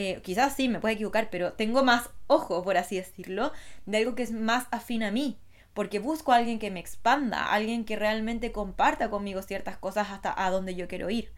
Eh, 0.00 0.20
quizás 0.22 0.54
sí, 0.54 0.68
me 0.68 0.78
puedo 0.78 0.94
equivocar, 0.94 1.28
pero 1.28 1.54
tengo 1.54 1.82
más 1.82 2.10
ojo, 2.28 2.62
por 2.62 2.76
así 2.76 2.94
decirlo, 2.94 3.50
de 3.84 3.98
algo 3.98 4.14
que 4.14 4.22
es 4.22 4.30
más 4.30 4.68
afín 4.70 5.02
a 5.02 5.10
mí. 5.10 5.38
Porque 5.74 5.98
busco 5.98 6.30
a 6.30 6.36
alguien 6.36 6.60
que 6.60 6.70
me 6.70 6.78
expanda, 6.78 7.52
alguien 7.52 7.84
que 7.84 7.96
realmente 7.96 8.52
comparta 8.52 9.10
conmigo 9.10 9.42
ciertas 9.42 9.76
cosas 9.76 10.10
hasta 10.10 10.32
a 10.40 10.52
donde 10.52 10.76
yo 10.76 10.86
quiero 10.86 11.10
ir. 11.10 11.32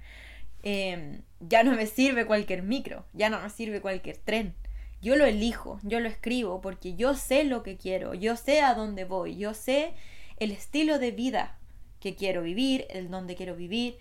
Em, 0.63 1.23
ya 1.41 1.63
no 1.63 1.73
me 1.73 1.87
sirve 1.87 2.27
cualquier 2.27 2.63
micro, 2.63 3.07
ya 3.15 3.31
no 3.31 3.41
me 3.41 3.49
sirve 3.49 3.81
cualquier 3.81 4.19
tren. 4.19 4.55
Yo 5.01 5.17
lo 5.17 5.25
elijo, 5.25 5.81
yo 5.83 5.99
lo 6.01 6.11
escribo 6.11 6.61
porque 6.61 6.97
yo 6.97 7.15
sé 7.15 7.45
lo 7.45 7.63
que 7.63 7.79
quiero, 7.79 8.13
yo 8.13 8.37
sé 8.37 8.61
a 8.61 8.75
dónde 8.75 9.05
voy, 9.05 9.39
yo 9.39 9.55
sé 9.55 9.95
el 10.37 10.51
estilo 10.51 10.99
de 10.99 11.13
vida 11.13 11.59
que 11.99 12.15
quiero 12.15 12.43
vivir, 12.43 12.87
el 12.91 13.11
dónde 13.11 13.37
quiero 13.37 13.57
vivir. 13.57 13.97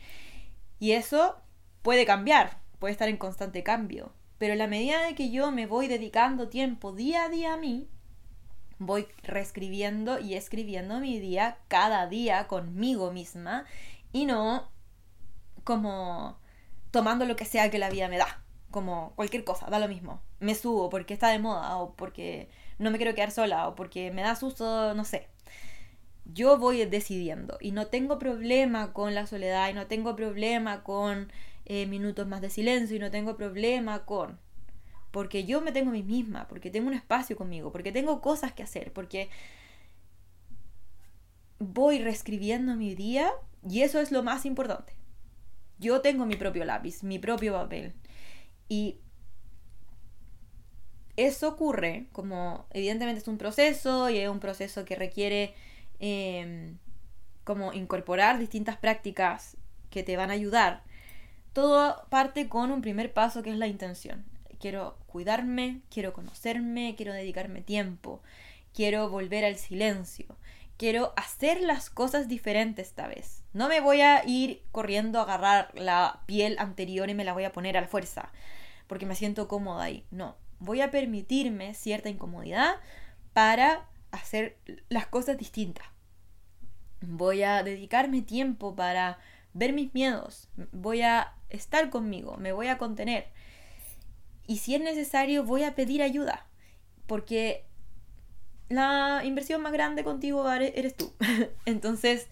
Y 0.80 0.92
eso 0.92 1.38
puede 1.82 2.06
cambiar, 2.06 2.60
puede 2.80 2.92
estar 2.92 3.08
en 3.08 3.16
constante 3.16 3.64
cambio. 3.64 4.12
Pero 4.40 4.54
en 4.54 4.60
la 4.60 4.68
medida 4.68 5.04
de 5.04 5.14
que 5.14 5.30
yo 5.30 5.52
me 5.52 5.68
voy 5.68 5.88
dedicando 5.88 6.50
tiempo 6.50 6.94
día 6.94 7.26
a 7.26 7.30
día 7.30 7.54
a 7.54 7.58
mí, 7.58 7.88
voy 8.80 9.08
reescribiendo 9.22 10.20
y 10.20 10.34
escribiendo 10.34 11.00
mi 11.00 11.20
día 11.20 11.60
cada 11.68 12.08
día 12.08 12.48
conmigo 12.48 13.12
misma 13.12 13.66
y 14.12 14.26
no 14.26 14.70
como 15.64 16.40
tomando 16.90 17.26
lo 17.26 17.36
que 17.36 17.46
sea 17.46 17.70
que 17.70 17.78
la 17.78 17.92
vida 17.92 18.08
me 18.08 18.18
da. 18.18 18.42
Como 18.72 19.14
cualquier 19.16 19.44
cosa, 19.44 19.68
da 19.68 19.80
lo 19.80 19.88
mismo. 19.88 20.22
Me 20.40 20.56
subo 20.56 20.90
porque 20.90 21.14
está 21.14 21.30
de 21.30 21.40
moda 21.40 21.78
o 21.78 21.96
porque 21.96 22.50
no 22.80 22.92
me 22.92 22.98
quiero 22.98 23.14
quedar 23.14 23.32
sola 23.32 23.68
o 23.68 23.76
porque 23.76 24.12
me 24.12 24.22
da 24.22 24.36
susto, 24.36 24.96
no 24.96 25.06
sé 25.06 25.28
yo 26.34 26.58
voy 26.58 26.86
decidiendo 26.86 27.58
y 27.60 27.72
no 27.72 27.88
tengo 27.88 28.20
problema 28.20 28.94
con 28.94 29.16
la 29.16 29.28
soledad 29.28 29.70
y 29.70 29.74
no 29.74 29.88
tengo 29.88 30.16
problema 30.16 30.84
con 30.84 31.32
eh, 31.70 31.86
minutos 31.86 32.28
más 32.28 32.42
de 32.42 32.50
silencio 32.50 32.98
y 32.98 33.00
no 33.00 33.10
tengo 33.10 33.38
problema 33.38 34.06
con 34.06 34.38
porque 35.12 35.46
yo 35.46 35.62
me 35.62 35.72
tengo 35.72 35.90
a 35.90 35.94
mí 35.94 36.04
misma, 36.04 36.48
porque 36.48 36.70
tengo 36.70 36.88
un 36.88 36.94
espacio 36.94 37.36
conmigo, 37.36 37.72
porque 37.72 37.92
tengo 37.92 38.22
cosas 38.22 38.54
que 38.54 38.62
hacer, 38.62 38.94
porque 38.94 39.30
voy 41.58 42.00
reescribiendo 42.00 42.76
mi 42.76 42.94
día 42.94 43.32
y 43.68 43.82
eso 43.82 44.00
es 44.00 44.12
lo 44.12 44.22
más 44.22 44.46
importante. 44.46 44.94
Yo 45.80 46.02
tengo 46.02 46.26
mi 46.26 46.36
propio 46.36 46.66
lápiz, 46.66 47.04
mi 47.04 47.18
propio 47.18 47.54
papel 47.54 47.94
y 48.68 49.00
eso 51.16 51.48
ocurre 51.48 52.08
como 52.12 52.68
evidentemente 52.72 53.22
es 53.22 53.28
un 53.28 53.38
proceso 53.38 54.10
y 54.10 54.18
es 54.18 54.30
un 54.30 54.40
proceso 54.40 54.86
que 54.86 54.96
requiere 54.96 55.56
Em, 56.00 56.78
como 57.44 57.74
incorporar 57.74 58.40
distintas 58.40 58.78
prácticas 58.78 59.58
que 59.90 60.04
te 60.04 60.16
van 60.16 60.30
a 60.30 60.34
ayudar, 60.34 60.84
todo 61.54 62.06
parte 62.10 62.50
con 62.50 62.72
un 62.72 62.82
primer 62.82 63.14
paso 63.14 63.44
que 63.44 63.52
es 63.52 63.58
la 63.58 63.68
intención. 63.68 64.26
Quiero 64.60 64.98
cuidarme, 65.08 65.82
quiero 65.90 66.14
conocerme, 66.14 66.96
quiero 66.96 67.14
dedicarme 67.14 67.62
tiempo, 67.62 68.22
quiero 68.74 69.10
volver 69.10 69.46
al 69.46 69.56
silencio, 69.56 70.26
quiero 70.78 71.14
hacer 71.16 71.62
las 71.62 71.90
cosas 71.90 72.28
diferentes 72.28 72.88
esta 72.88 73.08
vez. 73.08 73.44
No 73.54 73.68
me 73.68 73.80
voy 73.80 74.02
a 74.02 74.26
ir 74.26 74.64
corriendo 74.72 75.20
a 75.20 75.24
agarrar 75.24 75.72
la 75.76 76.24
piel 76.26 76.58
anterior 76.60 77.10
y 77.10 77.14
me 77.14 77.24
la 77.24 77.34
voy 77.34 77.46
a 77.46 77.52
poner 77.52 77.78
a 77.78 77.82
la 77.82 77.88
fuerza, 77.88 78.32
porque 78.88 79.06
me 79.06 79.16
siento 79.16 79.48
cómoda 79.48 79.84
ahí. 79.84 80.06
No, 80.12 80.36
voy 80.60 80.82
a 80.82 80.92
permitirme 80.92 81.74
cierta 81.74 82.10
incomodidad 82.10 82.76
para 83.34 83.88
hacer 84.12 84.58
las 84.90 85.08
cosas 85.08 85.38
distintas. 85.38 85.88
Voy 87.02 87.44
a 87.44 87.64
dedicarme 87.64 88.22
tiempo 88.22 88.76
para 88.76 89.20
ver 89.54 89.74
mis 89.74 89.94
miedos. 89.94 90.48
Voy 90.72 91.02
a 91.02 91.34
estar 91.50 91.90
conmigo, 91.90 92.38
me 92.38 92.52
voy 92.52 92.68
a 92.68 92.78
contener. 92.78 93.28
Y 94.48 94.58
si 94.58 94.76
es 94.76 94.82
necesario, 94.82 95.44
voy 95.44 95.64
a 95.64 95.76
pedir 95.76 96.02
ayuda. 96.02 96.48
Porque 97.08 97.66
la 98.70 99.22
inversión 99.26 99.62
más 99.62 99.74
grande 99.74 100.04
contigo 100.04 100.50
eres 100.52 100.96
tú. 100.96 101.14
Entonces, 101.66 102.28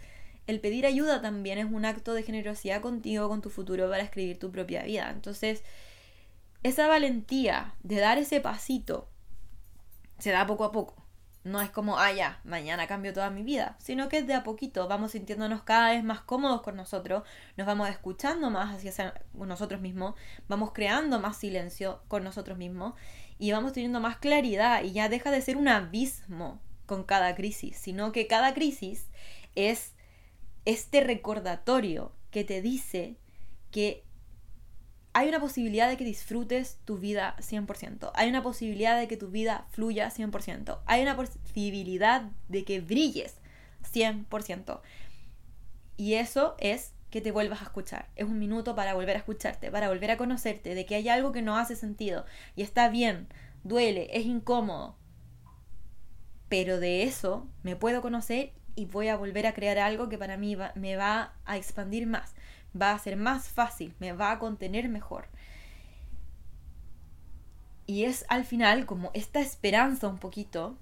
el 0.47 0.59
pedir 0.59 0.85
ayuda 0.85 1.21
también 1.21 1.57
es 1.57 1.65
un 1.69 1.85
acto 1.85 2.13
de 2.13 2.23
generosidad 2.23 2.81
contigo, 2.81 3.27
con 3.27 3.41
tu 3.41 3.49
futuro, 3.49 3.89
para 3.89 4.03
escribir 4.03 4.39
tu 4.39 4.51
propia 4.51 4.83
vida. 4.83 5.09
Entonces, 5.11 5.63
esa 6.63 6.87
valentía 6.87 7.75
de 7.83 7.97
dar 7.97 8.17
ese 8.17 8.39
pasito 8.39 9.09
se 10.19 10.31
da 10.31 10.47
poco 10.47 10.63
a 10.63 10.71
poco. 10.71 11.06
No 11.47 11.61
es 11.61 11.69
como, 11.69 11.97
ah, 11.97 12.11
ya, 12.11 12.39
mañana 12.43 12.87
cambio 12.87 13.13
toda 13.13 13.29
mi 13.29 13.41
vida, 13.43 13.77
sino 13.79 14.09
que 14.09 14.21
de 14.21 14.33
a 14.33 14.43
poquito, 14.43 14.87
vamos 14.87 15.11
sintiéndonos 15.11 15.63
cada 15.63 15.91
vez 15.91 16.03
más 16.03 16.19
cómodos 16.19 16.61
con 16.61 16.75
nosotros, 16.75 17.23
nos 17.55 17.65
vamos 17.65 17.89
escuchando 17.89 18.49
más 18.49 18.75
hacia 18.75 19.13
nosotros 19.33 19.79
mismos, 19.79 20.15
vamos 20.47 20.71
creando 20.73 21.19
más 21.19 21.37
silencio 21.37 22.01
con 22.07 22.23
nosotros 22.23 22.57
mismos 22.57 22.93
y 23.39 23.51
vamos 23.51 23.73
teniendo 23.73 23.99
más 23.99 24.17
claridad 24.17 24.83
y 24.83 24.91
ya 24.91 25.09
deja 25.09 25.31
de 25.31 25.41
ser 25.41 25.57
un 25.57 25.67
abismo 25.67 26.59
con 26.85 27.03
cada 27.03 27.35
crisis, 27.35 27.77
sino 27.77 28.11
que 28.11 28.27
cada 28.27 28.53
crisis 28.53 29.07
es 29.55 29.93
este 30.65 31.01
recordatorio 31.01 32.11
que 32.31 32.43
te 32.43 32.61
dice 32.61 33.15
que 33.71 34.03
hay 35.17 35.29
una 35.29 35.39
posibilidad 35.39 35.89
de 35.89 35.97
que 35.97 36.03
disfrutes 36.03 36.77
tu 36.85 36.99
vida 36.99 37.35
100%. 37.39 38.11
Hay 38.13 38.29
una 38.29 38.43
posibilidad 38.43 38.99
de 38.99 39.07
que 39.07 39.17
tu 39.17 39.29
vida 39.29 39.65
fluya 39.71 40.11
100%. 40.11 40.77
Hay 40.85 41.01
una 41.01 41.15
posibilidad 41.15 42.29
de 42.49 42.63
que 42.63 42.81
brilles 42.81 43.33
100%. 43.91 44.79
Y 45.97 46.13
eso 46.13 46.55
es 46.59 46.93
que 47.09 47.21
te 47.21 47.31
vuelvas 47.31 47.61
a 47.61 47.65
escuchar. 47.65 48.09
Es 48.15 48.27
un 48.27 48.37
minuto 48.37 48.75
para 48.75 48.93
volver 48.93 49.15
a 49.15 49.19
escucharte, 49.19 49.71
para 49.71 49.89
volver 49.89 50.11
a 50.11 50.17
conocerte, 50.17 50.75
de 50.75 50.85
que 50.85 50.93
hay 50.93 51.09
algo 51.09 51.31
que 51.31 51.41
no 51.41 51.57
hace 51.57 51.75
sentido. 51.75 52.23
Y 52.55 52.61
está 52.61 52.87
bien, 52.87 53.27
duele, 53.63 54.09
es 54.13 54.27
incómodo. 54.27 54.99
Pero 56.47 56.79
de 56.79 57.01
eso 57.01 57.47
me 57.63 57.75
puedo 57.75 58.03
conocer 58.03 58.53
y 58.75 58.85
voy 58.85 59.07
a 59.07 59.17
volver 59.17 59.47
a 59.47 59.55
crear 59.55 59.79
algo 59.79 60.09
que 60.09 60.19
para 60.19 60.37
mí 60.37 60.55
me 60.75 60.95
va 60.95 61.33
a 61.43 61.57
expandir 61.57 62.05
más 62.05 62.35
va 62.81 62.93
a 62.93 62.99
ser 62.99 63.17
más 63.17 63.49
fácil, 63.49 63.93
me 63.99 64.13
va 64.13 64.31
a 64.31 64.39
contener 64.39 64.89
mejor. 64.89 65.27
Y 67.85 68.03
es 68.03 68.25
al 68.27 68.43
final 68.43 68.85
como 68.85 69.11
esta 69.13 69.39
esperanza 69.39 70.07
un 70.07 70.17
poquito 70.17 70.75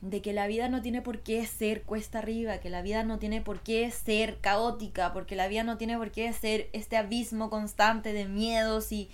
de 0.00 0.22
que 0.22 0.32
la 0.32 0.46
vida 0.46 0.68
no 0.68 0.82
tiene 0.82 1.02
por 1.02 1.20
qué 1.20 1.46
ser 1.46 1.82
cuesta 1.82 2.18
arriba, 2.18 2.58
que 2.58 2.70
la 2.70 2.82
vida 2.82 3.02
no 3.02 3.18
tiene 3.18 3.40
por 3.40 3.60
qué 3.60 3.90
ser 3.90 4.38
caótica, 4.40 5.12
porque 5.12 5.36
la 5.36 5.48
vida 5.48 5.64
no 5.64 5.76
tiene 5.76 5.96
por 5.96 6.10
qué 6.10 6.32
ser 6.32 6.68
este 6.72 6.96
abismo 6.96 7.50
constante 7.50 8.12
de 8.12 8.26
miedos 8.26 8.92
y 8.92 9.10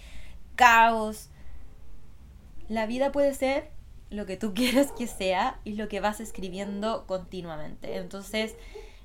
caos. 0.55 1.29
La 2.69 2.87
vida 2.87 3.13
puede 3.13 3.35
ser 3.35 3.71
lo 4.11 4.27
que 4.27 4.37
tú 4.37 4.55
quieres 4.55 4.93
que 4.93 5.07
sea 5.07 5.61
y 5.65 5.75
lo 5.75 5.89
que 5.89 6.01
vas 6.01 6.21
escribiendo 6.21 7.07
continuamente. 7.07 7.97
Entonces, 7.97 8.55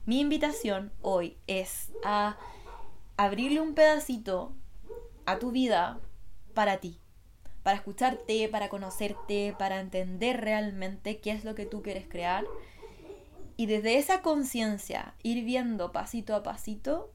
mi 0.05 0.19
invitación 0.19 0.91
hoy 1.01 1.38
es 1.47 1.91
a 2.03 2.38
abrirle 3.18 3.59
un 3.59 3.74
pedacito 3.74 4.53
a 5.26 5.39
tu 5.39 5.51
vida 5.51 5.99
para 6.53 6.78
ti, 6.78 6.99
para 7.63 7.78
escucharte, 7.78 8.47
para 8.47 8.70
conocerte, 8.70 9.55
para 9.59 9.80
entender 9.80 10.39
realmente 10.39 11.20
qué 11.20 11.32
es 11.32 11.43
lo 11.43 11.55
que 11.55 11.65
tú 11.65 11.82
quieres 11.82 12.07
crear. 12.07 12.45
Y 13.57 13.65
desde 13.65 13.97
esa 13.97 14.22
conciencia 14.22 15.15
ir 15.24 15.43
viendo 15.43 15.91
pasito 15.91 16.36
a 16.36 16.43
pasito 16.43 17.11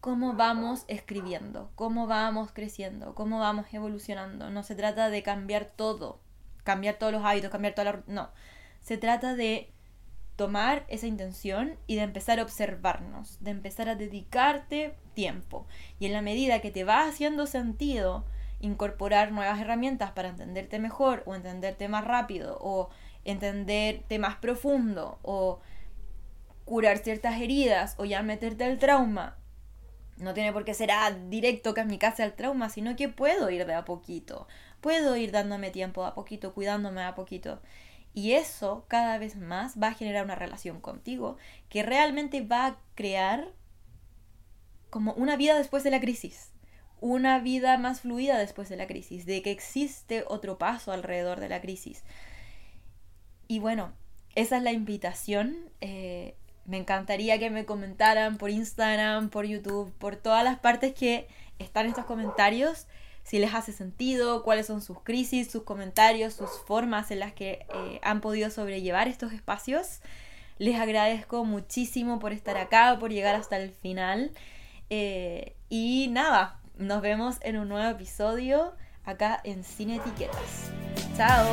cómo 0.00 0.34
vamos 0.34 0.84
escribiendo, 0.88 1.70
cómo 1.74 2.06
vamos 2.06 2.52
creciendo, 2.52 3.14
cómo 3.14 3.40
vamos 3.40 3.66
evolucionando. 3.72 4.50
No 4.50 4.62
se 4.62 4.74
trata 4.74 5.10
de 5.10 5.22
cambiar 5.22 5.66
todo, 5.66 6.20
cambiar 6.64 6.94
todos 6.94 7.12
los 7.12 7.24
hábitos, 7.24 7.50
cambiar 7.50 7.74
toda 7.74 7.92
la... 7.92 8.02
No, 8.06 8.30
se 8.80 8.96
trata 8.96 9.34
de 9.34 9.72
tomar 10.40 10.86
esa 10.88 11.06
intención 11.06 11.76
y 11.86 11.96
de 11.96 12.00
empezar 12.00 12.40
a 12.40 12.42
observarnos, 12.44 13.36
de 13.44 13.50
empezar 13.50 13.90
a 13.90 13.94
dedicarte 13.94 14.94
tiempo. 15.12 15.66
Y 15.98 16.06
en 16.06 16.14
la 16.14 16.22
medida 16.22 16.62
que 16.62 16.70
te 16.70 16.82
va 16.82 17.06
haciendo 17.06 17.46
sentido 17.46 18.24
incorporar 18.58 19.32
nuevas 19.32 19.60
herramientas 19.60 20.12
para 20.12 20.30
entenderte 20.30 20.78
mejor 20.78 21.24
o 21.26 21.34
entenderte 21.34 21.88
más 21.88 22.06
rápido 22.06 22.56
o 22.62 22.88
entenderte 23.26 24.18
más 24.18 24.36
profundo 24.36 25.18
o 25.20 25.60
curar 26.64 26.96
ciertas 26.96 27.38
heridas 27.38 27.94
o 27.98 28.06
ya 28.06 28.22
meterte 28.22 28.64
al 28.64 28.78
trauma. 28.78 29.36
No 30.16 30.32
tiene 30.32 30.54
por 30.54 30.64
qué 30.64 30.72
ser 30.72 30.90
ah, 30.90 31.10
directo 31.28 31.74
que 31.74 31.82
en 31.82 31.88
mi 31.88 31.98
casa 31.98 32.24
al 32.24 32.32
trauma, 32.32 32.70
sino 32.70 32.96
que 32.96 33.10
puedo 33.10 33.50
ir 33.50 33.66
de 33.66 33.74
a 33.74 33.84
poquito. 33.84 34.48
Puedo 34.80 35.16
ir 35.16 35.32
dándome 35.32 35.70
tiempo 35.70 36.06
a 36.06 36.14
poquito, 36.14 36.54
cuidándome 36.54 37.02
a 37.02 37.14
poquito. 37.14 37.60
Y 38.12 38.32
eso 38.32 38.84
cada 38.88 39.18
vez 39.18 39.36
más 39.36 39.80
va 39.80 39.88
a 39.88 39.94
generar 39.94 40.24
una 40.24 40.34
relación 40.34 40.80
contigo 40.80 41.36
que 41.68 41.82
realmente 41.82 42.40
va 42.42 42.66
a 42.66 42.78
crear 42.94 43.52
como 44.90 45.12
una 45.12 45.36
vida 45.36 45.56
después 45.56 45.84
de 45.84 45.90
la 45.90 46.00
crisis, 46.00 46.52
una 47.00 47.38
vida 47.38 47.78
más 47.78 48.00
fluida 48.00 48.36
después 48.38 48.68
de 48.68 48.76
la 48.76 48.86
crisis, 48.86 49.24
de 49.26 49.42
que 49.42 49.52
existe 49.52 50.24
otro 50.26 50.58
paso 50.58 50.92
alrededor 50.92 51.38
de 51.38 51.48
la 51.48 51.60
crisis. 51.60 52.02
Y 53.46 53.60
bueno, 53.60 53.92
esa 54.34 54.56
es 54.56 54.62
la 54.62 54.72
invitación. 54.72 55.70
Eh, 55.80 56.36
me 56.66 56.76
encantaría 56.76 57.38
que 57.38 57.50
me 57.50 57.64
comentaran 57.64 58.36
por 58.36 58.50
Instagram, 58.50 59.30
por 59.30 59.46
YouTube, 59.46 59.92
por 59.98 60.16
todas 60.16 60.44
las 60.44 60.58
partes 60.58 60.94
que 60.94 61.26
están 61.58 61.86
estos 61.86 62.04
comentarios 62.04 62.86
si 63.30 63.38
les 63.38 63.54
hace 63.54 63.72
sentido, 63.72 64.42
cuáles 64.42 64.66
son 64.66 64.82
sus 64.82 64.98
crisis, 65.04 65.48
sus 65.48 65.62
comentarios, 65.62 66.34
sus 66.34 66.50
formas 66.66 67.12
en 67.12 67.20
las 67.20 67.32
que 67.32 67.64
eh, 67.72 68.00
han 68.02 68.20
podido 68.20 68.50
sobrellevar 68.50 69.06
estos 69.06 69.32
espacios. 69.32 70.00
Les 70.58 70.80
agradezco 70.80 71.44
muchísimo 71.44 72.18
por 72.18 72.32
estar 72.32 72.56
acá, 72.56 72.96
por 72.98 73.12
llegar 73.12 73.36
hasta 73.36 73.56
el 73.56 73.70
final. 73.70 74.32
Eh, 74.90 75.54
y 75.68 76.08
nada, 76.10 76.58
nos 76.76 77.02
vemos 77.02 77.36
en 77.42 77.56
un 77.56 77.68
nuevo 77.68 77.88
episodio 77.88 78.74
acá 79.04 79.40
en 79.44 79.62
Cine 79.62 79.98
Etiquetas. 79.98 80.72
Chao. 81.16 81.46